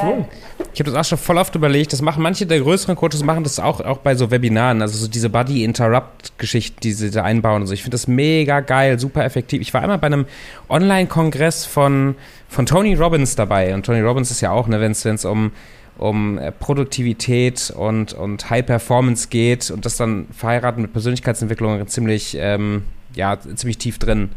[0.72, 1.92] Ich habe das auch schon voll oft überlegt.
[1.92, 5.08] Das machen manche der größeren Coaches machen das auch, auch bei so Webinaren, also so
[5.08, 7.74] diese Body Interrupt Geschichten, die sie da einbauen und so.
[7.74, 9.60] Ich finde das mega geil, super effektiv.
[9.60, 10.26] Ich war einmal bei einem
[10.68, 12.16] Online Kongress von
[12.48, 15.52] von Tony Robbins dabei und Tony Robbins ist ja auch, ne, wenn es um
[15.96, 22.36] um äh, Produktivität und, und High Performance geht und das dann verheiratet mit Persönlichkeitsentwicklung ziemlich,
[22.38, 22.82] ähm,
[23.14, 24.30] ja, ziemlich tief drin.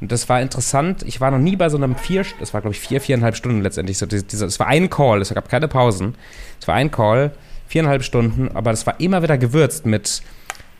[0.00, 1.02] Und das war interessant.
[1.06, 3.62] Ich war noch nie bei so einem vier, das war glaube ich vier, viereinhalb Stunden
[3.62, 3.98] letztendlich.
[3.98, 6.14] So diese, es war ein Call, es gab keine Pausen.
[6.60, 7.32] Es war ein Call,
[7.68, 10.22] viereinhalb Stunden, aber das war immer wieder gewürzt mit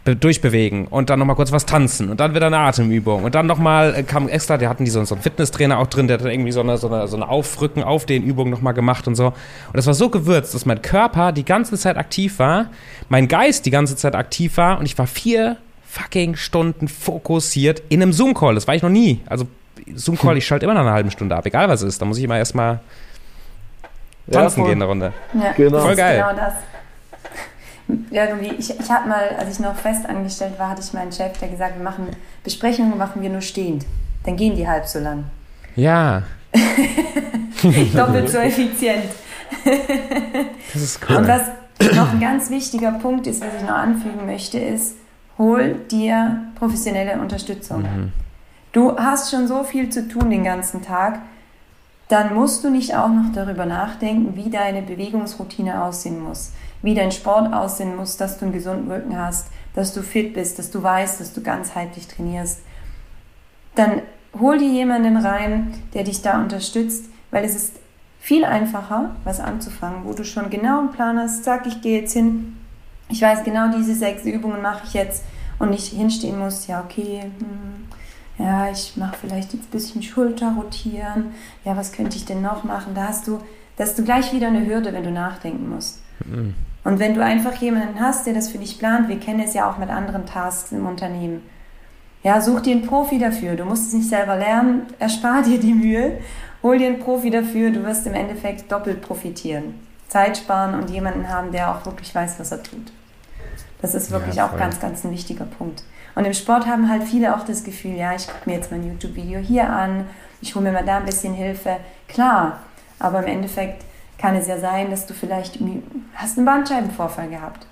[0.05, 3.95] durchbewegen und dann nochmal kurz was tanzen und dann wieder eine Atemübung und dann nochmal
[3.95, 6.53] äh, kam extra, der hatten die so, so einen Fitnesstrainer auch drin, der hat irgendwie
[6.53, 9.27] so eine, so eine, so eine Aufrücken auf den Übungen nochmal gemacht und so.
[9.27, 9.35] Und
[9.75, 12.71] das war so gewürzt, dass mein Körper die ganze Zeit aktiv war,
[13.11, 15.59] mein Geist die ganze Zeit aktiv war und ich war vier
[15.91, 18.55] fucking Stunden fokussiert in einem Zoom-Call.
[18.55, 19.21] Das war ich noch nie.
[19.27, 19.47] Also
[19.95, 22.03] Zoom-Call, ich schalte immer nach einer halben Stunde ab, egal was es ist.
[22.03, 22.81] Da muss ich immer erstmal
[24.31, 25.13] tanzen ja, gehen eine Runde.
[25.35, 25.81] Ja, genau.
[25.81, 26.19] Voll geil.
[26.19, 26.55] Genau das
[28.11, 31.37] irgendwie, ich, ich hatte mal, als ich noch fest angestellt war, hatte ich meinen Chef,
[31.39, 32.07] der gesagt, wir machen
[32.45, 33.85] Besprechungen machen wir nur stehend.
[34.25, 35.25] Dann gehen die halb so lang.
[35.77, 36.23] Ja.
[37.95, 39.05] Doppelt so effizient.
[40.73, 41.17] das ist cool.
[41.17, 41.43] Und was
[41.95, 44.95] noch ein ganz wichtiger Punkt ist, was ich noch anfügen möchte, ist,
[45.41, 47.83] hol dir professionelle Unterstützung.
[47.83, 48.13] Mhm.
[48.71, 51.19] Du hast schon so viel zu tun den ganzen Tag,
[52.09, 57.13] dann musst du nicht auch noch darüber nachdenken, wie deine Bewegungsroutine aussehen muss wie dein
[57.13, 60.83] Sport aussehen muss, dass du einen gesunden Rücken hast, dass du fit bist, dass du
[60.83, 62.61] weißt, dass du ganzheitlich trainierst,
[63.75, 64.03] dann
[64.39, 67.77] hol dir jemanden rein, der dich da unterstützt, weil es ist
[68.19, 72.13] viel einfacher, was anzufangen, wo du schon genau einen Plan hast, sag, ich gehe jetzt
[72.13, 72.57] hin,
[73.11, 75.25] ich weiß genau, diese sechs Übungen mache ich jetzt
[75.59, 77.89] und nicht hinstehen muss, ja, okay, hm,
[78.39, 82.65] ja, ich mache vielleicht jetzt ein bisschen Schulter rotieren, ja, was könnte ich denn noch
[82.65, 82.95] machen?
[82.95, 83.39] Da hast du,
[83.77, 86.01] da hast du gleich wieder eine Hürde, wenn du nachdenken musst.
[86.25, 86.55] Mhm.
[86.83, 89.71] Und wenn du einfach jemanden hast, der das für dich plant, wir kennen es ja
[89.71, 91.43] auch mit anderen Tasks im Unternehmen.
[92.23, 93.55] Ja, such dir einen Profi dafür.
[93.57, 96.19] Du musst es nicht selber lernen, erspar dir die Mühe,
[96.63, 99.75] hol dir einen Profi dafür, du wirst im Endeffekt doppelt profitieren.
[100.09, 102.93] Zeit sparen und jemanden haben, der auch wirklich weiß, was er tut.
[103.81, 105.83] Das ist wirklich ja, auch ganz, ganz ein wichtiger Punkt.
[106.15, 108.87] Und im Sport haben halt viele auch das Gefühl, ja, ich gucke mir jetzt mein
[108.87, 110.07] YouTube-Video hier an,
[110.41, 111.77] ich hole mir mal da ein bisschen Hilfe.
[112.09, 112.61] Klar,
[112.99, 113.85] aber im Endeffekt
[114.19, 115.59] kann es ja sein, dass du vielleicht
[116.15, 117.67] hast einen Bandscheibenvorfall gehabt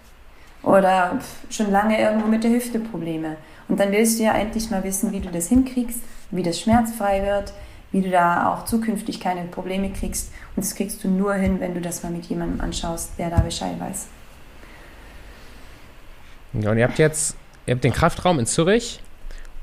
[0.62, 1.18] oder
[1.50, 3.36] schon lange irgendwo mit der Hüfte Probleme.
[3.68, 7.22] Und dann willst du ja endlich mal wissen, wie du das hinkriegst, wie das schmerzfrei
[7.22, 7.52] wird,
[7.92, 10.32] wie du da auch zukünftig keine Probleme kriegst.
[10.56, 13.40] Und das kriegst du nur hin, wenn du das mal mit jemandem anschaust, der da
[13.40, 14.06] Bescheid weiß.
[16.52, 17.36] Ja, und ihr habt jetzt
[17.68, 19.00] ihr habt den Kraftraum in Zürich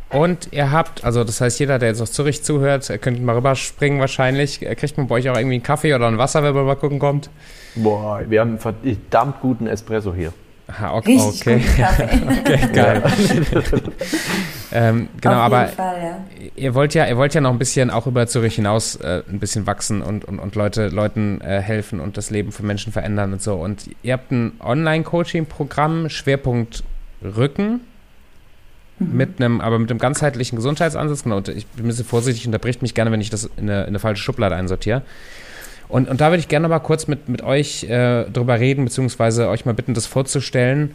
[0.09, 3.99] und ihr habt, also das heißt, jeder, der jetzt aus Zürich zuhört, könnte mal rüberspringen
[3.99, 4.59] wahrscheinlich.
[4.59, 6.99] Kriegt man bei euch auch irgendwie einen Kaffee oder ein Wasser, wenn man mal gucken
[6.99, 7.29] kommt?
[7.75, 10.31] Boah, wir haben einen verdammt guten Espresso hier.
[10.67, 11.19] Aha, okay.
[11.19, 11.61] okay.
[12.39, 13.03] okay, geil.
[14.71, 16.49] ähm, genau, aber Fall, ja.
[16.55, 19.39] ihr wollt ja, ihr wollt ja noch ein bisschen auch über Zürich hinaus äh, ein
[19.39, 23.33] bisschen wachsen und, und, und Leute, Leuten äh, helfen und das Leben von Menschen verändern
[23.33, 23.55] und so.
[23.55, 26.83] Und ihr habt ein Online-Coaching-Programm, Schwerpunkt
[27.23, 27.81] Rücken.
[28.97, 29.17] Mhm.
[29.17, 31.23] Mit einem, aber mit einem ganzheitlichen Gesundheitsansatz.
[31.23, 33.81] Genau, und ich bin ein bisschen vorsichtig, unterbricht mich gerne, wenn ich das in eine,
[33.81, 35.03] in eine falsche Schublade einsortiere.
[35.95, 39.47] Und, und da würde ich gerne mal kurz mit, mit euch äh, drüber reden, beziehungsweise
[39.47, 40.93] euch mal bitten, das vorzustellen,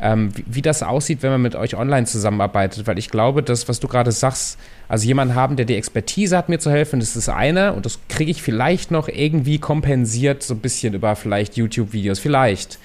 [0.00, 2.86] ähm, wie, wie, das aussieht, wenn man mit euch online zusammenarbeitet.
[2.86, 6.48] Weil ich glaube, das, was du gerade sagst, also jemanden haben, der die Expertise hat,
[6.48, 7.74] mir zu helfen, das ist das eine.
[7.74, 12.78] Und das kriege ich vielleicht noch irgendwie kompensiert, so ein bisschen über vielleicht YouTube-Videos, vielleicht.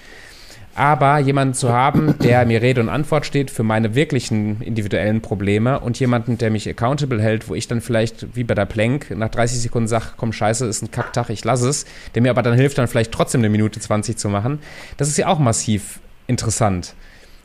[0.76, 5.80] Aber jemanden zu haben, der mir Rede und Antwort steht für meine wirklichen individuellen Probleme
[5.80, 9.30] und jemanden, der mich accountable hält, wo ich dann vielleicht, wie bei der Plank, nach
[9.30, 12.52] 30 Sekunden sage, komm, scheiße, ist ein Kacktag, ich lasse es, der mir aber dann
[12.52, 14.58] hilft, dann vielleicht trotzdem eine Minute 20 zu machen,
[14.98, 16.94] das ist ja auch massiv interessant.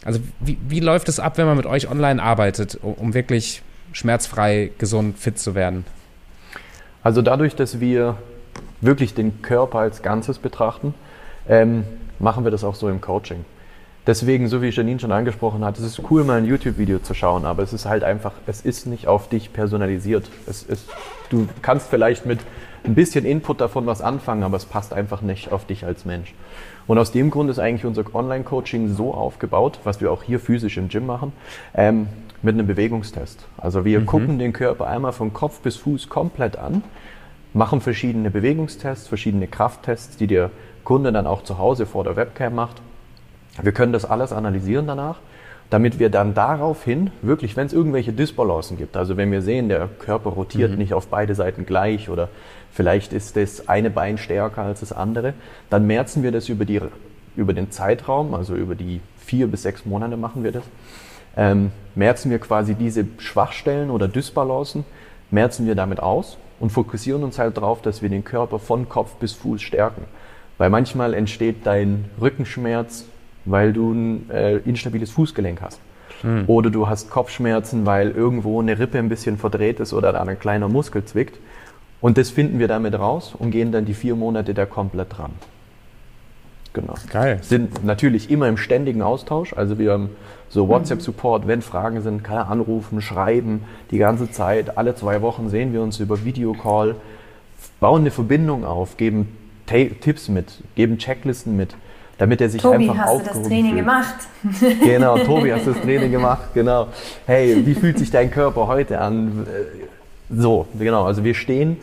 [0.03, 3.61] Also wie, wie läuft es ab, wenn man mit euch online arbeitet, um, um wirklich
[3.93, 5.85] schmerzfrei, gesund, fit zu werden?
[7.01, 8.17] Also dadurch, dass wir
[8.81, 10.93] wirklich den Körper als Ganzes betrachten,
[11.47, 11.85] ähm,
[12.21, 13.45] machen wir das auch so im Coaching.
[14.07, 17.45] Deswegen, so wie Janine schon angesprochen hat, es ist cool, mal ein YouTube-Video zu schauen,
[17.45, 20.29] aber es ist halt einfach, es ist nicht auf dich personalisiert.
[20.47, 20.89] Es ist,
[21.29, 22.39] du kannst vielleicht mit
[22.83, 26.33] ein bisschen Input davon was anfangen, aber es passt einfach nicht auf dich als Mensch.
[26.87, 30.77] Und aus dem Grund ist eigentlich unser Online-Coaching so aufgebaut, was wir auch hier physisch
[30.77, 31.31] im Gym machen,
[31.75, 32.07] ähm,
[32.41, 33.45] mit einem Bewegungstest.
[33.57, 34.05] Also wir mhm.
[34.07, 36.83] gucken den Körper einmal von Kopf bis Fuß komplett an,
[37.53, 40.49] machen verschiedene Bewegungstests, verschiedene Krafttests, die dir
[40.91, 42.81] Kunde dann auch zu Hause vor der Webcam macht.
[43.61, 45.19] Wir können das alles analysieren danach,
[45.69, 49.87] damit wir dann daraufhin wirklich, wenn es irgendwelche Disbalancen gibt, also wenn wir sehen, der
[49.87, 50.79] Körper rotiert mhm.
[50.79, 52.27] nicht auf beide Seiten gleich oder
[52.73, 55.33] vielleicht ist das eine Bein stärker als das andere,
[55.69, 56.81] dann merzen wir das über, die,
[57.37, 60.63] über den Zeitraum, also über die vier bis sechs Monate machen wir das.
[61.37, 64.83] Ähm, merzen wir quasi diese Schwachstellen oder Dysbalancen,
[65.29, 69.15] merzen wir damit aus und fokussieren uns halt darauf, dass wir den Körper von Kopf
[69.15, 70.03] bis Fuß stärken.
[70.61, 73.05] Weil manchmal entsteht dein Rückenschmerz,
[73.45, 75.79] weil du ein äh, instabiles Fußgelenk hast.
[76.21, 76.43] Mhm.
[76.45, 80.37] Oder du hast Kopfschmerzen, weil irgendwo eine Rippe ein bisschen verdreht ist oder da ein
[80.37, 81.39] kleiner Muskel zwickt.
[81.99, 85.31] Und das finden wir damit raus und gehen dann die vier Monate da komplett dran.
[86.73, 86.93] Genau.
[87.09, 87.39] Geil.
[87.41, 89.53] Sind natürlich immer im ständigen Austausch.
[89.53, 90.11] Also wir haben
[90.47, 94.77] so WhatsApp-Support, wenn Fragen sind, kann er anrufen, schreiben, die ganze Zeit.
[94.77, 96.97] Alle zwei Wochen sehen wir uns über Videocall,
[97.79, 99.37] bauen eine Verbindung auf, geben
[99.71, 101.75] Tipps mit, geben Checklisten mit,
[102.17, 103.85] damit er sich Tobi, einfach aufgehoben hast du das Training fühlt.
[103.85, 104.15] gemacht?
[104.83, 106.49] Genau, Tobi, hast du das Training gemacht?
[106.53, 106.87] Genau.
[107.25, 109.47] Hey, wie fühlt sich dein Körper heute an?
[110.29, 111.05] So, genau.
[111.05, 111.77] Also wir stehen,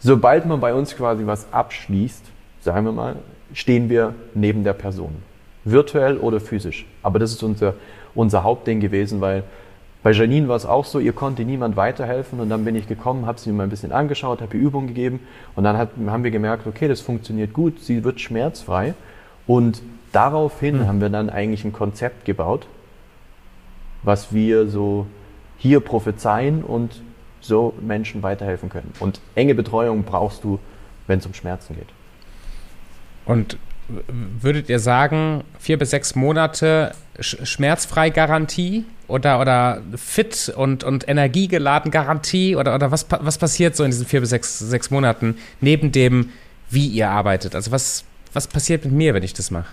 [0.00, 2.24] sobald man bei uns quasi was abschließt,
[2.60, 3.16] sagen wir mal,
[3.52, 5.16] stehen wir neben der Person.
[5.64, 6.86] Virtuell oder physisch.
[7.02, 7.74] Aber das ist unser,
[8.14, 9.42] unser Hauptding gewesen, weil
[10.06, 13.26] bei Janine war es auch so, ihr konnte niemand weiterhelfen und dann bin ich gekommen,
[13.26, 15.18] habe sie mir mal ein bisschen angeschaut, habe ihr Übungen gegeben
[15.56, 18.94] und dann hat, haben wir gemerkt, okay, das funktioniert gut, sie wird schmerzfrei
[19.48, 20.86] und daraufhin mhm.
[20.86, 22.68] haben wir dann eigentlich ein Konzept gebaut,
[24.04, 25.06] was wir so
[25.58, 27.02] hier prophezeien und
[27.40, 28.92] so Menschen weiterhelfen können.
[29.00, 30.60] Und enge Betreuung brauchst du,
[31.08, 31.88] wenn es um Schmerzen geht.
[33.24, 33.58] Und
[33.88, 41.90] würdet ihr sagen, vier bis sechs Monate schmerzfrei Garantie oder, oder fit und, und energiegeladen
[41.90, 45.92] Garantie oder, oder was, was passiert so in diesen vier bis sechs, sechs Monaten neben
[45.92, 46.30] dem,
[46.68, 47.54] wie ihr arbeitet?
[47.54, 49.72] Also was, was passiert mit mir, wenn ich das mache?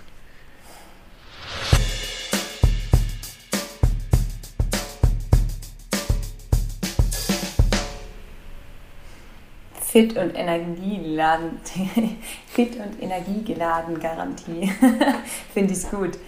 [9.94, 11.60] Fit und Energiegeladen,
[12.48, 14.68] Fit und Energiegeladen Garantie.
[15.54, 16.18] Finde ich gut.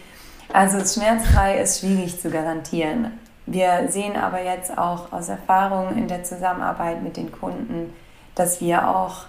[0.53, 3.19] Also schmerzfrei ist schwierig zu garantieren.
[3.45, 7.93] Wir sehen aber jetzt auch aus Erfahrung in der Zusammenarbeit mit den Kunden,
[8.37, 9.25] dass wir auch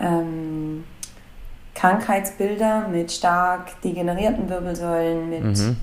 [0.00, 0.82] ähm,
[1.76, 5.76] Krankheitsbilder mit stark degenerierten Wirbelsäulen, mit mhm.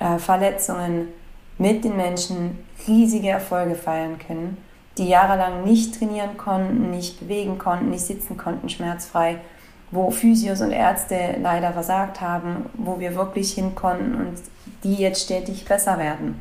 [0.00, 1.08] äh, Verletzungen
[1.56, 4.58] mit den Menschen riesige Erfolge feiern können,
[5.00, 9.40] die jahrelang nicht trainieren konnten, nicht bewegen konnten, nicht sitzen konnten, schmerzfrei
[9.90, 14.38] wo Physios und Ärzte leider versagt haben, wo wir wirklich hin konnten und
[14.84, 16.40] die jetzt stetig besser werden.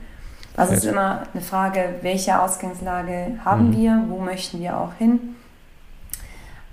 [0.56, 3.78] Also es ist immer eine Frage, welche Ausgangslage haben mhm.
[3.78, 5.36] wir, wo möchten wir auch hin.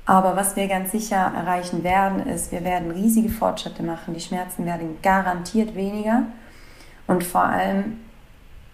[0.05, 4.15] Aber was wir ganz sicher erreichen werden, ist, wir werden riesige Fortschritte machen.
[4.15, 6.25] Die Schmerzen werden garantiert weniger.
[7.07, 7.99] Und vor allem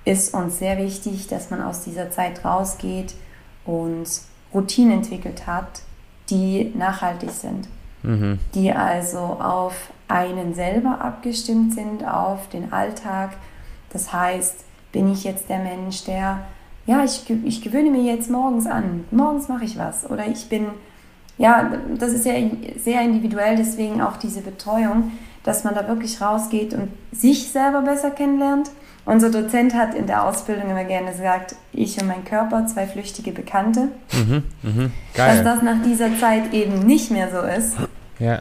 [0.05, 3.15] ist uns sehr wichtig, dass man aus dieser Zeit rausgeht
[3.65, 4.09] und
[4.53, 5.83] Routinen entwickelt hat,
[6.31, 7.69] die nachhaltig sind.
[8.03, 8.39] Mhm.
[8.55, 13.31] Die also auf einen selber abgestimmt sind, auf den Alltag.
[13.93, 16.41] Das heißt, bin ich jetzt der Mensch, der,
[16.87, 20.11] ja, ich, ich gewöhne mir jetzt morgens an, morgens mache ich was.
[20.11, 20.67] Oder ich bin,
[21.39, 22.35] ja, das ist ja
[22.77, 25.13] sehr individuell, deswegen auch diese Betreuung,
[25.45, 28.71] dass man da wirklich rausgeht und sich selber besser kennenlernt
[29.05, 33.33] unser Dozent hat in der Ausbildung immer gerne gesagt, ich und mein Körper, zwei flüchtige
[33.33, 33.89] Bekannte.
[34.13, 35.37] Mhm, mh, geil.
[35.37, 37.75] Dass das nach dieser Zeit eben nicht mehr so ist.
[38.19, 38.41] Ja.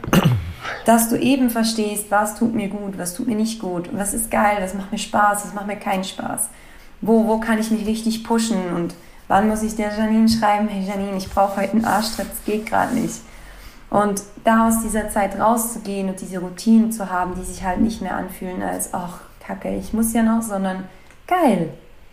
[0.84, 4.30] Dass du eben verstehst, was tut mir gut, was tut mir nicht gut, was ist
[4.30, 6.48] geil, was macht mir Spaß, was macht mir keinen Spaß.
[7.00, 8.94] Wo, wo kann ich mich richtig pushen und
[9.26, 12.66] wann muss ich der Janine schreiben, hey Janine, ich brauche heute einen Arschtritt, es geht
[12.66, 13.20] gerade nicht.
[13.90, 18.00] Und da aus dieser Zeit rauszugehen und diese Routinen zu haben, die sich halt nicht
[18.00, 20.84] mehr anfühlen als, ach, kacke, ich muss ja noch, sondern
[21.26, 21.70] geil,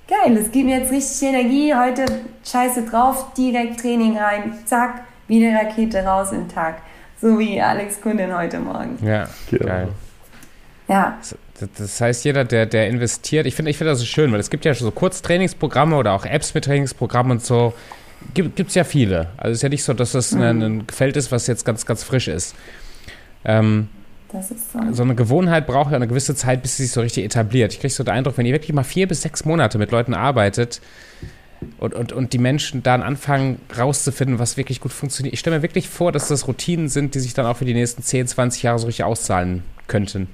[0.08, 2.06] geil, es gibt mir jetzt richtig Energie, heute
[2.44, 6.82] scheiße drauf, direkt Training rein, zack, wie eine Rakete raus im Tag.
[7.22, 8.98] So wie Alex Kundin heute Morgen.
[9.06, 9.66] Ja, genau.
[9.66, 9.88] geil.
[10.88, 11.18] Ja.
[11.78, 14.50] Das heißt, jeder, der, der investiert, ich finde ich find das so schön, weil es
[14.50, 17.74] gibt ja so Kurztrainingsprogramme oder auch Apps mit Trainingsprogrammen und so.
[18.34, 19.28] Gibt es ja viele.
[19.38, 20.42] Also es ist ja nicht so, dass das mhm.
[20.42, 22.56] ein, ein Feld ist, was jetzt ganz, ganz frisch ist.
[23.46, 23.90] Ähm,
[24.32, 24.80] das ist so.
[24.92, 27.74] So eine Gewohnheit braucht ja eine gewisse Zeit, bis sie sich so richtig etabliert.
[27.74, 30.14] Ich kriege so den Eindruck, wenn ihr wirklich mal vier bis sechs Monate mit Leuten
[30.14, 30.82] arbeitet
[31.80, 35.34] und, und, und die Menschen dann anfangen rauszufinden, was wirklich gut funktioniert.
[35.34, 37.74] Ich stelle mir wirklich vor, dass das Routinen sind, die sich dann auch für die
[37.74, 40.28] nächsten 10, 20 Jahre so richtig auszahlen könnten.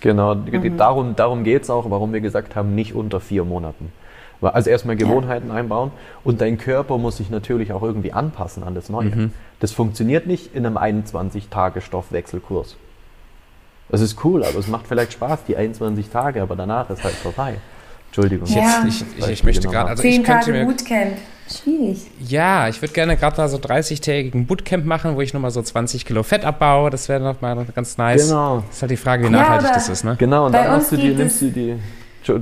[0.00, 0.76] Genau, mhm.
[0.76, 3.92] darum, darum geht es auch, warum wir gesagt haben, nicht unter vier Monaten.
[4.40, 5.54] Also erstmal Gewohnheiten ja.
[5.54, 5.90] einbauen
[6.22, 9.06] und dein Körper muss sich natürlich auch irgendwie anpassen an das Neue.
[9.06, 9.32] Mhm.
[9.58, 12.76] Das funktioniert nicht in einem 21-Tage-Stoffwechselkurs.
[13.88, 17.14] Das ist cool, aber es macht vielleicht Spaß, die 21 Tage, aber danach ist halt
[17.14, 17.56] vorbei.
[18.08, 18.46] Entschuldigung.
[18.48, 18.84] Ja.
[18.84, 19.90] Jetzt, ich, ich, ich möchte gerade.
[19.90, 21.16] Also Zehn Tage mir, Bootcamp.
[21.50, 22.06] Schwierig.
[22.20, 26.04] Ja, ich würde gerne gerade mal so 30-tägigen Bootcamp machen, wo ich nochmal so 20
[26.04, 26.90] Kilo Fett abbaue.
[26.90, 28.28] Das wäre nochmal ganz nice.
[28.28, 28.62] Genau.
[28.66, 30.16] Das ist halt die Frage, wie nachhaltig ja, das ist, ne?
[30.18, 31.76] Genau, und dann du die, nimmst du die,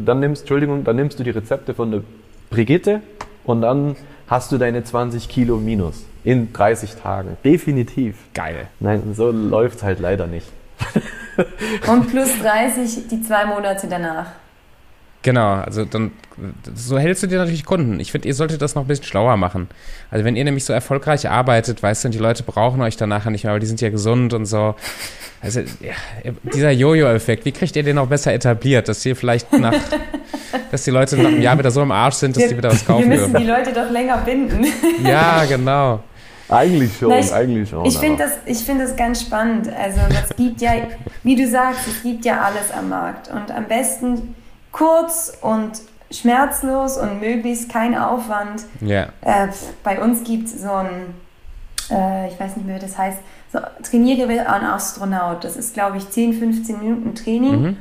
[0.05, 2.03] dann nimmst, Entschuldigung, dann nimmst du die Rezepte von der
[2.51, 3.01] Brigitte
[3.45, 3.95] und dann
[4.27, 7.37] hast du deine 20 Kilo minus in 30 Tagen.
[7.45, 8.17] Definitiv.
[8.35, 8.67] Geil.
[8.81, 10.47] Nein, so läuft es halt leider nicht.
[11.87, 14.27] Und plus 30 die zwei Monate danach.
[15.23, 16.13] Genau, also dann
[16.75, 17.99] so hältst du dir natürlich Kunden.
[17.99, 19.69] Ich finde, ihr solltet das noch ein bisschen schlauer machen.
[20.11, 23.43] Also wenn ihr nämlich so erfolgreich arbeitet, weißt du, die Leute brauchen euch danach nicht
[23.43, 24.77] mehr, aber die sind ja gesund und so.
[25.43, 25.95] Also ja,
[26.55, 29.75] dieser Jojo-Effekt, wie kriegt ihr den noch besser etabliert, dass ihr vielleicht nach,
[30.71, 32.71] dass die Leute nach einem Jahr wieder so im Arsch sind, dass wir, die wieder
[32.71, 33.45] was kaufen Wir müssen dürfen.
[33.45, 34.65] die Leute doch länger binden.
[35.03, 36.05] Ja, genau.
[36.49, 37.85] Eigentlich schon, Na, ich, eigentlich schon.
[37.85, 39.69] Ich finde das, find das ganz spannend.
[39.69, 40.73] Also es gibt ja,
[41.23, 43.29] wie du sagst, es gibt ja alles am Markt.
[43.29, 44.35] Und am besten
[44.71, 45.73] kurz und
[46.11, 48.65] schmerzlos und möglichst kein Aufwand.
[48.81, 49.09] Ja.
[49.23, 49.49] Äh,
[49.83, 51.15] bei uns gibt es so ein,
[51.91, 53.19] äh, ich weiß nicht mehr, wie das heißt,
[53.53, 55.43] so, trainiere wie ein Astronaut.
[55.43, 57.63] Das ist, glaube ich, 10, 15 Minuten Training.
[57.63, 57.77] Mhm.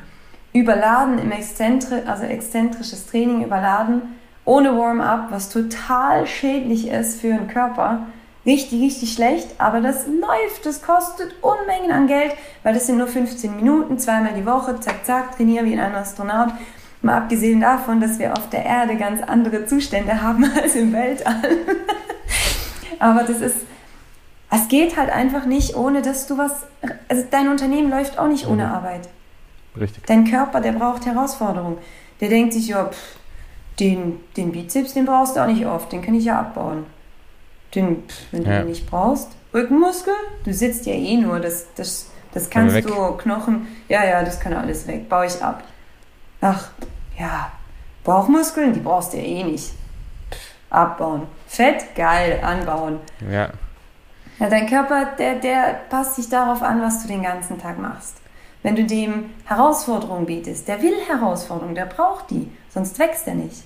[0.54, 4.02] Überladen im Exzentri also exzentrisches Training überladen,
[4.46, 8.08] ohne Warm-up, was total schädlich ist für den Körper
[8.46, 12.34] richtig, richtig schlecht, aber das läuft, das kostet Unmengen an Geld,
[12.64, 16.50] weil das sind nur 15 Minuten, zweimal die Woche, zack, zack, trainiere wie ein Astronaut.
[17.02, 21.58] Mal abgesehen davon, dass wir auf der Erde ganz andere Zustände haben als im Weltall.
[23.00, 23.58] aber das ist,
[24.50, 26.64] es geht halt einfach nicht, ohne dass du was,
[27.08, 28.72] also dein Unternehmen läuft auch nicht ohne mhm.
[28.72, 29.10] Arbeit.
[29.80, 30.06] Richtig.
[30.06, 31.78] Dein Körper, der braucht Herausforderungen.
[32.22, 33.18] Der denkt sich, ja, pff,
[33.80, 36.86] den, den Bizeps, den brauchst du auch nicht oft, den kann ich ja abbauen.
[37.76, 38.60] Den, wenn du ja.
[38.60, 39.30] den nicht brauchst.
[39.54, 40.14] Rückenmuskel,
[40.44, 44.54] du sitzt ja eh nur, das, das, das kannst du, Knochen, ja, ja, das kann
[44.54, 45.64] alles weg, baue ich ab.
[46.42, 46.70] Ach,
[47.18, 47.52] ja,
[48.04, 49.72] Bauchmuskeln, die brauchst du ja eh nicht.
[50.70, 51.24] abbauen.
[51.48, 53.00] Fett, geil, anbauen.
[53.32, 53.50] Ja.
[54.40, 58.18] Ja, dein Körper, der, der passt sich darauf an, was du den ganzen Tag machst.
[58.64, 63.64] Wenn du dem Herausforderungen bietest, der will Herausforderungen, der braucht die, sonst wächst er nicht.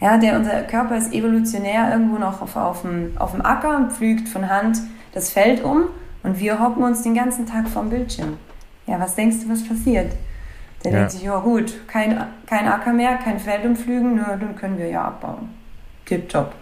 [0.00, 3.92] Ja, der, unser Körper ist evolutionär irgendwo noch auf, auf, dem, auf dem Acker und
[3.92, 4.78] pflügt von Hand
[5.12, 5.84] das Feld um
[6.22, 8.38] und wir hocken uns den ganzen Tag vorm Bildschirm.
[8.86, 10.12] Ja, was denkst du, was passiert?
[10.82, 10.98] Der ja.
[10.98, 14.88] denkt sich, ja gut, kein, kein Acker mehr, kein Feld umpflügen, nur dann können wir
[14.88, 15.50] ja abbauen.
[16.06, 16.54] Tipptopp.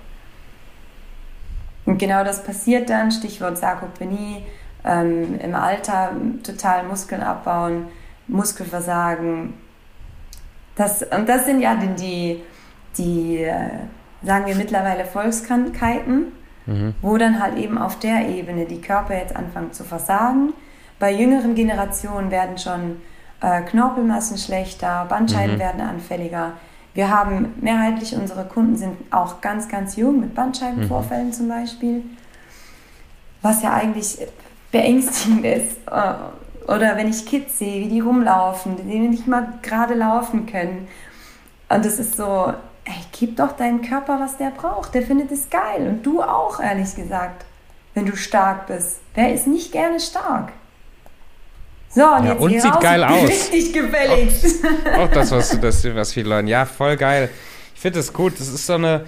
[1.87, 4.43] Und genau das passiert dann, Stichwort Sarkopenie,
[4.85, 6.11] ähm, im Alter
[6.43, 7.87] total Muskeln abbauen,
[8.27, 9.55] Muskelversagen.
[10.75, 12.43] Das, und das sind ja die, die
[12.97, 13.69] die, äh,
[14.23, 16.33] sagen wir mittlerweile Volkskrankheiten,
[16.67, 16.95] mhm.
[17.03, 20.53] wo dann halt eben auf der Ebene die Körper jetzt anfangen zu versagen.
[20.99, 22.97] Bei jüngeren Generationen werden schon
[23.41, 25.61] äh, Knorpelmassen schlechter, Bandscheiben Mhm.
[25.61, 26.53] werden anfälliger.
[26.95, 32.03] Wir haben mehrheitlich unsere Kunden sind auch ganz, ganz jung mit Bandscheibenvorfällen zum Beispiel,
[33.43, 34.19] was ja eigentlich
[34.73, 35.77] beängstigend ist.
[35.87, 36.15] Äh,
[36.71, 40.87] Oder wenn ich Kids sehe, wie die rumlaufen, die nicht mal gerade laufen können.
[41.71, 42.53] Und das ist so,
[42.89, 44.95] ey, gib doch deinem Körper, was der braucht.
[44.95, 45.87] Der findet es geil.
[45.89, 47.45] Und du auch, ehrlich gesagt,
[47.95, 49.01] wenn du stark bist.
[49.15, 50.53] Wer ist nicht gerne stark?
[51.91, 53.29] So, und Ja, jetzt und sieht raus geil und aus.
[53.29, 54.65] Richtig gefälligst.
[54.97, 56.49] Auch das, was, das, was viele Leute.
[56.49, 57.31] Ja, voll geil.
[57.75, 58.35] Ich finde das gut.
[58.39, 59.05] Das ist so eine.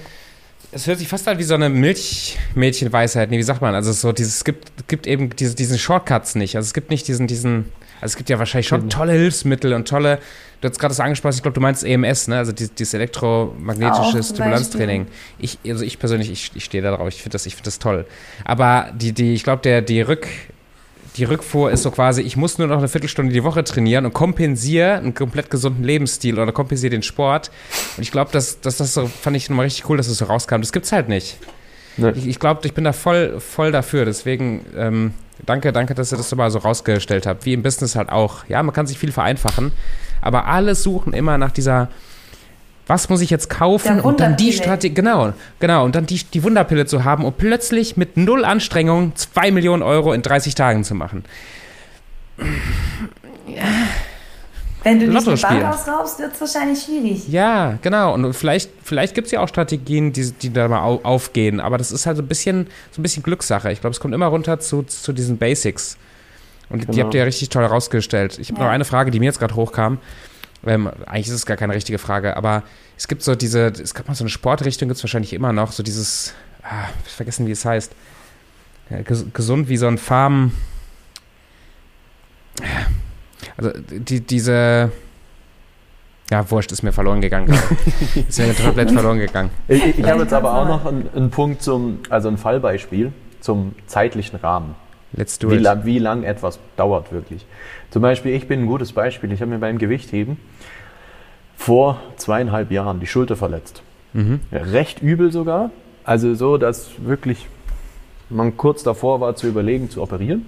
[0.72, 3.30] Es hört sich fast an wie so eine Milchmädchenweisheit.
[3.30, 3.74] Nee, wie sagt man?
[3.74, 6.54] Also so dieses, es gibt, gibt eben diese, diesen Shortcuts nicht.
[6.56, 9.88] Also es gibt nicht diesen, diesen, also es gibt ja wahrscheinlich schon tolle Hilfsmittel und
[9.88, 10.20] tolle,
[10.60, 12.38] du hast gerade das angesprochen, ich glaube, du meinst EMS, ne?
[12.38, 15.06] Also dieses, dieses Auch elektromagnetische zum Stimulanztraining.
[15.38, 17.78] Ich, also ich persönlich, ich, ich stehe da drauf, ich finde das, ich finde das
[17.78, 18.06] toll.
[18.44, 20.26] Aber die, die, ich glaube, der, die Rück,
[21.16, 24.12] die Rückfuhr ist so quasi, ich muss nur noch eine Viertelstunde die Woche trainieren und
[24.12, 27.50] kompensiere einen komplett gesunden Lebensstil oder kompensiere den Sport.
[27.96, 30.26] Und ich glaube, dass, dass das so, fand ich nochmal richtig cool, dass das so
[30.26, 30.60] rauskam.
[30.60, 31.36] Das gibt's halt nicht.
[32.00, 32.12] Ne.
[32.16, 34.04] Ich, ich glaube, ich bin da voll, voll dafür.
[34.04, 35.14] Deswegen, ähm,
[35.46, 37.44] danke, danke, dass ihr das so mal so rausgestellt habt.
[37.44, 38.44] Wie im Business halt auch.
[38.48, 39.72] Ja, man kann sich viel vereinfachen.
[40.20, 41.88] Aber alle suchen immer nach dieser,
[42.86, 44.52] was muss ich jetzt kaufen und dann die.
[44.52, 49.14] Strategie, genau, genau, und dann die, die Wunderpille zu haben und plötzlich mit null Anstrengung
[49.16, 51.24] zwei Millionen Euro in 30 Tagen zu machen.
[54.82, 55.66] Wenn du nicht Lotto die Bank spielen.
[55.66, 57.28] ausraubst, wird es wahrscheinlich schwierig.
[57.28, 58.14] Ja, genau.
[58.14, 61.60] Und vielleicht, vielleicht gibt es ja auch Strategien, die, die da mal au- aufgehen.
[61.60, 63.70] Aber das ist halt so ein bisschen, so ein bisschen Glückssache.
[63.72, 65.96] Ich glaube, es kommt immer runter zu, zu diesen Basics.
[66.70, 67.04] Und die Genau.
[67.04, 68.38] habt ihr ja richtig toll herausgestellt.
[68.38, 68.66] Ich habe Ja.
[68.66, 69.98] noch eine Frage, die mir jetzt gerade hochkam.
[70.66, 72.62] Ähm, eigentlich ist es gar keine richtige Frage, aber
[72.96, 75.72] es gibt so diese, es gab mal so eine Sportrichtung, gibt es wahrscheinlich immer noch,
[75.72, 77.92] so dieses, ah, ich vergessen, wie es heißt.
[78.90, 80.52] Ja, ges gesund wie so ein Farm.
[83.56, 84.90] Also die, diese.
[86.30, 87.46] Ja, wurscht, ist mir verloren gegangen.
[87.46, 87.76] gerade.
[88.28, 89.50] ist mir komplett verloren gegangen.
[89.66, 93.12] Ich, ich, ich habe jetzt aber auch noch einen, einen Punkt zum, also ein Fallbeispiel
[93.40, 94.76] zum zeitlichen Rahmen.
[95.12, 95.62] Let's do Wie, it.
[95.62, 97.44] lang, wie lang etwas dauert wirklich.
[97.90, 99.32] Zum Beispiel, ich bin ein gutes Beispiel.
[99.32, 100.38] Ich habe mir beim Gewichtheben
[101.56, 103.82] vor zweieinhalb Jahren die Schulter verletzt.
[104.12, 104.40] Mhm.
[104.50, 105.70] Ja, recht übel sogar.
[106.04, 107.48] Also so, dass wirklich
[108.28, 110.46] man kurz davor war zu überlegen, zu operieren.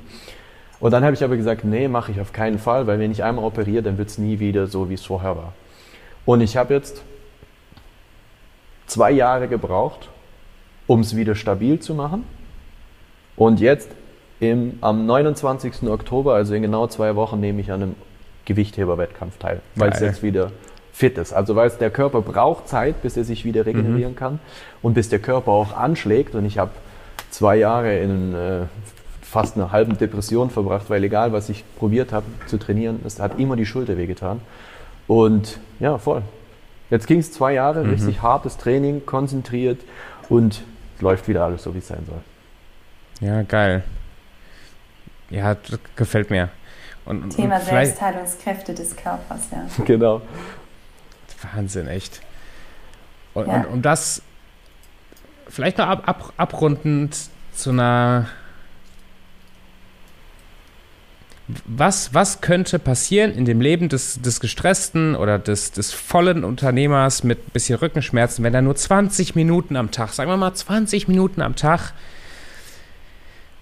[0.83, 3.22] Und dann habe ich aber gesagt, nee, mache ich auf keinen Fall, weil wenn ich
[3.22, 5.53] einmal operiere, dann wird es nie wieder so, wie es vorher war.
[6.26, 7.05] Und ich habe jetzt
[8.89, 10.09] zwei Jahre gebraucht,
[10.89, 12.24] um es wieder stabil zu machen.
[13.37, 13.93] Und jetzt
[14.41, 15.85] im, am 29.
[15.85, 17.95] Oktober, also in genau zwei Wochen, nehme ich an einem
[18.47, 20.51] Gewichtheberwettkampf teil, weil es jetzt wieder
[20.93, 21.33] fit ist.
[21.33, 24.41] Also weil der Körper braucht Zeit, bis er sich wieder regenerieren kann
[24.83, 26.35] und bis der Körper auch anschlägt.
[26.35, 26.72] Und ich habe
[27.30, 28.62] zwei Jahre in äh,
[29.33, 33.39] fast einer halben Depression verbracht, weil egal was ich probiert habe zu trainieren, es hat
[33.39, 34.43] immer die Schulter wehgetan.
[35.07, 36.22] Und ja, voll.
[36.91, 39.80] Jetzt ging es zwei Jahre, richtig hartes Training, konzentriert
[40.28, 40.62] und
[41.01, 42.20] läuft wieder alles so, wie es sein soll.
[43.26, 43.83] Ja, geil.
[45.30, 46.51] Ja, das gefällt mir.
[47.07, 49.64] Und, Thema und Selbstheilungskräfte des Körpers, ja.
[49.87, 50.20] Genau.
[51.55, 52.20] Wahnsinn, echt.
[53.33, 53.61] Und, Ja.
[53.62, 54.20] und um das
[55.49, 57.16] vielleicht noch ab, ab, abrundend
[57.55, 58.26] zu einer.
[61.67, 67.25] Was, was könnte passieren in dem Leben des, des gestressten oder des, des vollen Unternehmers
[67.25, 71.09] mit ein bisschen Rückenschmerzen, wenn er nur 20 Minuten am Tag, sagen wir mal 20
[71.09, 71.93] Minuten am Tag,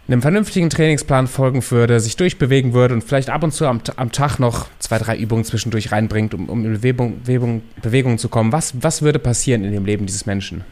[0.09, 4.11] einem vernünftigen Trainingsplan folgen würde, sich durchbewegen würde und vielleicht ab und zu am, am
[4.11, 8.53] Tag noch zwei, drei Übungen zwischendurch reinbringt, um, um in Bewegung, Bewegung, Bewegung zu kommen.
[8.53, 10.65] Was, was würde passieren in dem Leben dieses Menschen?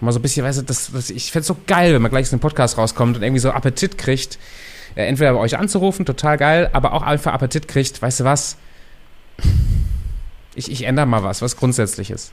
[0.00, 2.10] Mal so ein bisschen, weißt du, das, das, ich fände es so geil, wenn man
[2.10, 4.36] gleich aus dem Podcast rauskommt und irgendwie so Appetit kriegt,
[4.94, 8.56] äh, entweder bei euch anzurufen, total geil, aber auch einfach Appetit kriegt, weißt du was?
[10.54, 12.32] Ich, ich ändere mal was, was Grundsätzliches.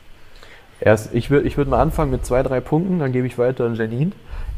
[0.81, 3.65] Erst, ich würde ich würd mal anfangen mit zwei, drei Punkten, dann gebe ich weiter
[3.65, 4.11] an Janine.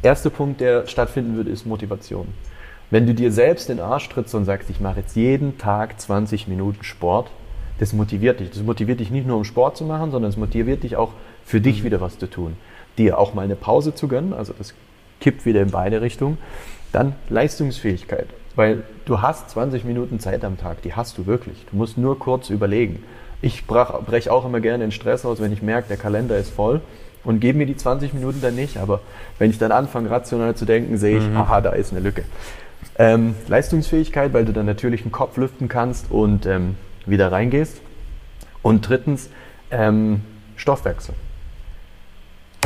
[0.04, 2.28] Erster Punkt, der stattfinden würde, ist Motivation.
[2.90, 6.48] Wenn du dir selbst den Arsch trittst und sagst, ich mache jetzt jeden Tag 20
[6.48, 7.30] Minuten Sport,
[7.80, 8.50] das motiviert dich.
[8.52, 11.14] Das motiviert dich nicht nur, um Sport zu machen, sondern es motiviert dich auch,
[11.46, 12.58] für dich wieder was zu tun.
[12.98, 14.74] Dir auch mal eine Pause zu gönnen, also das
[15.20, 16.38] kippt wieder in beide Richtungen.
[16.92, 21.66] Dann Leistungsfähigkeit, weil du hast 20 Minuten Zeit am Tag, die hast du wirklich.
[21.72, 23.04] Du musst nur kurz überlegen.
[23.42, 26.82] Ich breche auch immer gerne den Stress aus, wenn ich merke, der Kalender ist voll
[27.24, 28.78] und gebe mir die 20 Minuten dann nicht.
[28.78, 29.02] Aber
[29.40, 32.24] wenn ich dann anfange, rational zu denken, sehe ich, aha, da ist eine Lücke.
[32.98, 36.76] Ähm, Leistungsfähigkeit, weil du dann natürlich den Kopf lüften kannst und ähm,
[37.06, 37.82] wieder reingehst.
[38.62, 39.30] Und drittens,
[39.72, 40.22] ähm,
[40.56, 41.16] Stoffwechsel.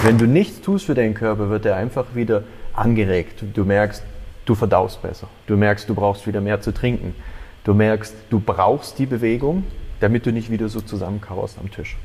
[0.01, 3.43] Wenn du nichts tust für deinen Körper, wird er einfach wieder angeregt.
[3.53, 4.03] Du merkst,
[4.45, 5.27] du verdaust besser.
[5.47, 7.15] Du merkst, du brauchst wieder mehr zu trinken.
[7.63, 9.63] Du merkst, du brauchst die Bewegung,
[9.99, 11.97] damit du nicht wieder so zusammenkauerst am Tisch.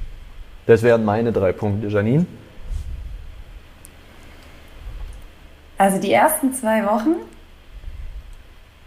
[0.66, 1.88] Das wären meine drei Punkte.
[1.88, 2.26] Janine?
[5.76, 7.16] Also die ersten zwei Wochen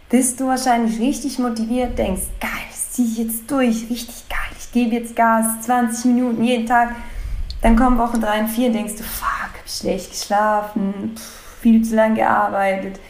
[0.08, 4.70] bist du wahrscheinlich richtig motiviert, denkst, geil, das ziehe ich jetzt durch, richtig geil, ich
[4.70, 6.94] gebe jetzt Gas, 20 Minuten jeden Tag.
[7.62, 11.82] Dann kommen Wochen drei und vier denkst du, fuck, hab ich schlecht geschlafen, pff, viel
[11.82, 13.00] zu lange gearbeitet,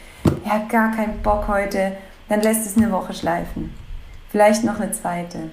[0.45, 1.97] ja, gar keinen Bock heute.
[2.29, 3.73] Dann lässt es eine Woche schleifen.
[4.29, 5.49] Vielleicht noch eine zweite.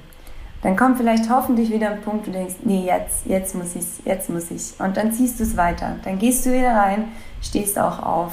[0.62, 4.04] Dann kommt vielleicht hoffentlich wieder ein Punkt, wo du denkst, nee, jetzt, jetzt muss ich,
[4.04, 4.78] jetzt muss ich.
[4.78, 5.96] Und dann ziehst du es weiter.
[6.04, 7.08] Dann gehst du wieder rein,
[7.42, 8.32] stehst auch auf,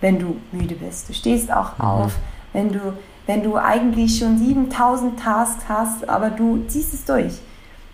[0.00, 1.08] wenn du müde bist.
[1.08, 1.84] Du stehst auch mhm.
[1.84, 2.16] auf,
[2.52, 2.92] wenn du,
[3.26, 7.32] wenn du eigentlich schon 7000 Tasks hast, aber du ziehst es durch.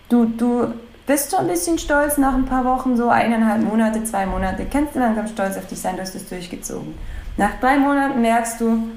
[0.08, 0.74] Du, du
[1.06, 4.96] bist schon ein bisschen stolz nach ein paar Wochen, so eineinhalb Monate, zwei Monate, kannst
[4.96, 6.94] du langsam stolz auf dich sein, du hast es durchgezogen.
[7.40, 8.90] Nach drei Monaten merkst du,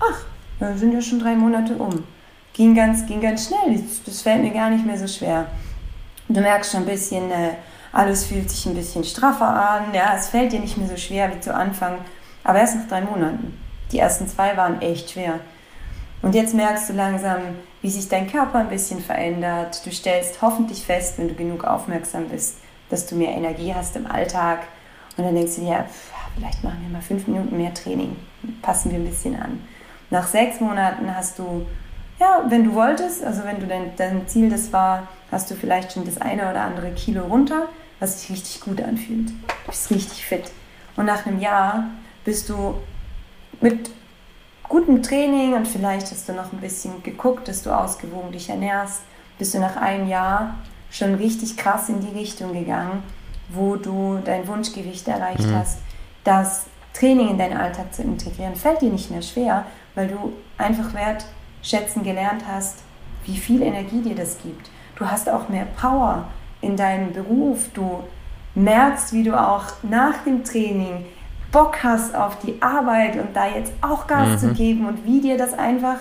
[0.00, 0.24] ach,
[0.58, 2.04] da sind ja schon drei Monate um
[2.60, 3.82] ging ganz, ging ganz schnell.
[4.04, 5.46] Das fällt mir gar nicht mehr so schwer.
[6.28, 7.54] Du merkst schon ein bisschen, äh,
[7.92, 9.94] alles fühlt sich ein bisschen straffer an.
[9.94, 11.98] Ja, es fällt dir nicht mehr so schwer wie zu Anfang.
[12.44, 13.58] Aber erst nach drei Monaten.
[13.92, 15.40] Die ersten zwei waren echt schwer.
[16.22, 17.38] Und jetzt merkst du langsam,
[17.80, 19.80] wie sich dein Körper ein bisschen verändert.
[19.84, 22.58] Du stellst hoffentlich fest, wenn du genug aufmerksam bist,
[22.90, 24.64] dass du mehr Energie hast im Alltag.
[25.16, 25.86] Und dann denkst du dir,
[26.34, 28.16] vielleicht machen wir mal fünf Minuten mehr Training.
[28.62, 29.60] Passen wir ein bisschen an.
[30.10, 31.66] Nach sechs Monaten hast du
[32.20, 35.92] ja, wenn du wolltest, also wenn du dein, dein Ziel das war, hast du vielleicht
[35.92, 37.68] schon das eine oder andere Kilo runter,
[37.98, 39.30] was sich richtig gut anfühlt.
[39.30, 39.34] Du
[39.66, 40.50] bist richtig fit.
[40.96, 41.84] Und nach einem Jahr
[42.24, 42.74] bist du
[43.62, 43.90] mit
[44.68, 49.02] gutem Training und vielleicht hast du noch ein bisschen geguckt, dass du ausgewogen dich ernährst,
[49.38, 50.56] bist du nach einem Jahr
[50.90, 53.02] schon richtig krass in die Richtung gegangen,
[53.48, 55.56] wo du dein Wunschgewicht erreicht mhm.
[55.56, 55.78] hast.
[56.24, 59.64] Das Training in deinen Alltag zu integrieren fällt dir nicht mehr schwer,
[59.94, 61.24] weil du einfach wert
[61.62, 62.78] schätzen gelernt hast,
[63.24, 64.70] wie viel Energie dir das gibt.
[64.96, 66.24] Du hast auch mehr Power
[66.60, 67.68] in deinem Beruf.
[67.72, 68.02] Du
[68.54, 71.06] merkst, wie du auch nach dem Training
[71.52, 74.38] Bock hast auf die Arbeit und da jetzt auch Gas mhm.
[74.38, 75.96] zu geben und wie dir das einfach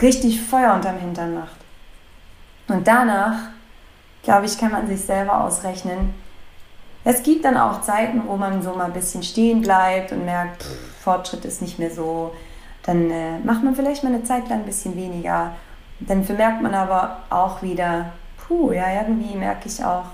[0.00, 1.56] richtig Feuer unterm Hintern macht.
[2.68, 3.34] Und danach,
[4.22, 6.14] glaube ich, kann man sich selber ausrechnen.
[7.10, 10.62] Es gibt dann auch Zeiten, wo man so mal ein bisschen stehen bleibt und merkt,
[10.62, 12.32] pff, Fortschritt ist nicht mehr so
[12.88, 15.52] dann äh, macht man vielleicht mal eine Zeit lang ein bisschen weniger.
[16.00, 20.06] Dann bemerkt man aber auch wieder, puh, ja, irgendwie merke ich auch,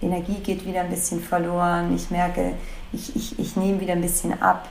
[0.00, 1.94] Energie geht wieder ein bisschen verloren.
[1.94, 2.54] Ich merke,
[2.90, 4.66] ich, ich, ich nehme wieder ein bisschen ab.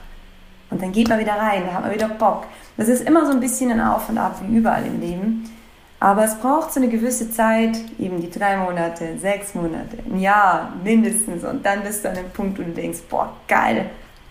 [0.70, 2.46] Und dann geht man wieder rein, da hat man wieder Bock.
[2.76, 5.48] Das ist immer so ein bisschen ein Auf und Ab, wie überall im Leben.
[6.06, 10.72] Aber es braucht so eine gewisse Zeit, eben die drei Monate, sechs Monate, ein Jahr
[10.84, 11.42] mindestens.
[11.42, 13.86] Und dann bist du an dem Punkt, wo du denkst, boah, geil,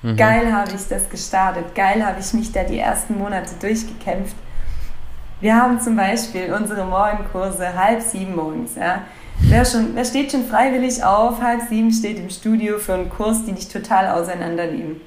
[0.06, 0.18] Mhm.
[0.18, 1.74] Geil habe ich das gestartet.
[1.74, 4.36] Geil habe ich mich da die ersten Monate durchgekämpft.
[5.42, 8.76] Wir haben zum Beispiel unsere Morgenkurse halb sieben morgens.
[8.76, 9.02] Ja.
[9.40, 11.42] Wer, schon, wer steht schon freiwillig auf?
[11.42, 15.02] Halb sieben steht im Studio für einen Kurs, die dich total auseinandernehmen.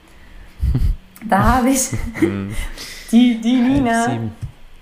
[1.29, 1.91] Da habe ich
[2.21, 2.55] mhm.
[3.13, 4.07] die, die Nina,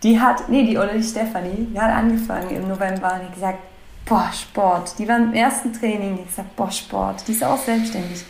[0.03, 3.59] die hat, nee, die oder die Stefanie, die hat angefangen im November und hat gesagt,
[4.05, 4.99] boah, Sport.
[4.99, 7.27] Die war im ersten Training, die hat gesagt, boah, Sport.
[7.27, 8.25] Die ist auch selbstständig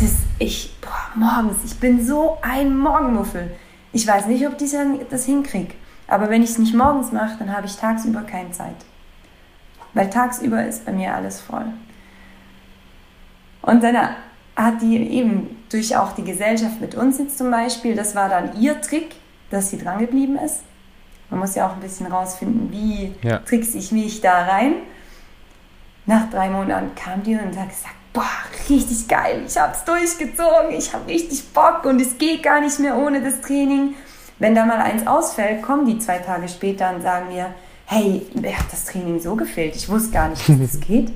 [0.00, 3.50] das, ich, boah, morgens, ich bin so ein Morgenmuffel.
[3.92, 4.72] Ich weiß nicht, ob ich
[5.10, 5.74] das hinkriege.
[6.06, 8.76] Aber wenn ich es nicht morgens mache, dann habe ich tagsüber keine Zeit.
[9.94, 11.66] Weil tagsüber ist bei mir alles voll.
[13.62, 13.96] Und dann
[14.56, 18.60] hat die eben durch auch die Gesellschaft mit uns jetzt zum Beispiel, das war dann
[18.60, 19.16] ihr Trick,
[19.50, 20.62] dass sie drangeblieben ist.
[21.30, 23.38] Man muss ja auch ein bisschen rausfinden, wie ja.
[23.38, 24.74] trickse ich mich da rein.
[26.06, 28.24] Nach drei Monaten kam die und hat gesagt, boah,
[28.68, 32.78] richtig geil, ich habe es durchgezogen, ich habe richtig Bock und es geht gar nicht
[32.80, 33.94] mehr ohne das Training.
[34.38, 37.54] Wenn da mal eins ausfällt, kommen die zwei Tage später und sagen mir,
[37.86, 41.12] hey, mir hat das Training so gefehlt, ich wusste gar nicht, dass das geht.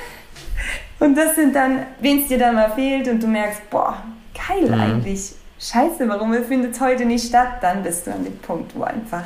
[1.00, 4.02] und das sind dann, wenn es dir dann mal fehlt und du merkst, boah,
[4.48, 4.80] geil mhm.
[4.80, 8.82] eigentlich, scheiße, warum findet es heute nicht statt, dann bist du an dem Punkt, wo
[8.82, 9.24] einfach,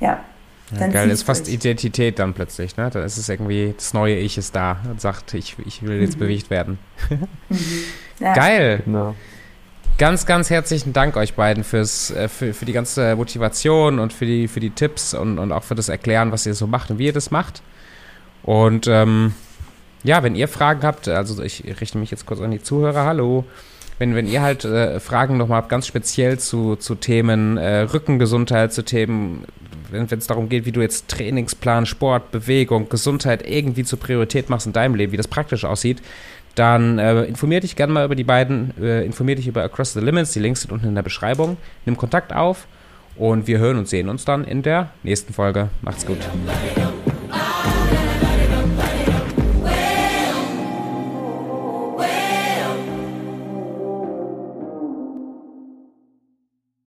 [0.00, 0.20] ja,
[0.78, 2.90] ja, geil, ist fast Identität dann plötzlich, ne?
[2.90, 6.16] Dann ist es irgendwie, das neue Ich ist da und sagt, ich, ich will jetzt
[6.16, 6.20] mhm.
[6.20, 6.78] bewegt werden.
[7.48, 7.58] mhm.
[8.18, 8.34] ja.
[8.34, 8.82] Geil.
[8.84, 9.14] Genau.
[9.96, 14.26] Ganz, ganz herzlichen Dank euch beiden fürs, äh, für, für die ganze Motivation und für
[14.26, 16.98] die, für die Tipps und, und auch für das Erklären, was ihr so macht und
[16.98, 17.62] wie ihr das macht.
[18.42, 19.34] Und ähm,
[20.02, 23.44] ja, wenn ihr Fragen habt, also ich richte mich jetzt kurz an die Zuhörer, hallo.
[23.98, 28.72] Wenn, wenn ihr halt äh, Fragen nochmal habt, ganz speziell zu, zu Themen äh, Rückengesundheit,
[28.72, 29.46] zu Themen
[29.90, 34.66] wenn es darum geht, wie du jetzt Trainingsplan, Sport, Bewegung, Gesundheit irgendwie zur Priorität machst
[34.66, 36.02] in deinem Leben, wie das praktisch aussieht,
[36.54, 40.00] dann äh, informier dich gerne mal über die beiden, äh, informier dich über Across the
[40.00, 42.66] Limits, die Links sind unten in der Beschreibung, nimm Kontakt auf
[43.16, 45.68] Und wir hören und sehen uns dann in der nächsten Folge.
[45.82, 46.18] Macht's gut.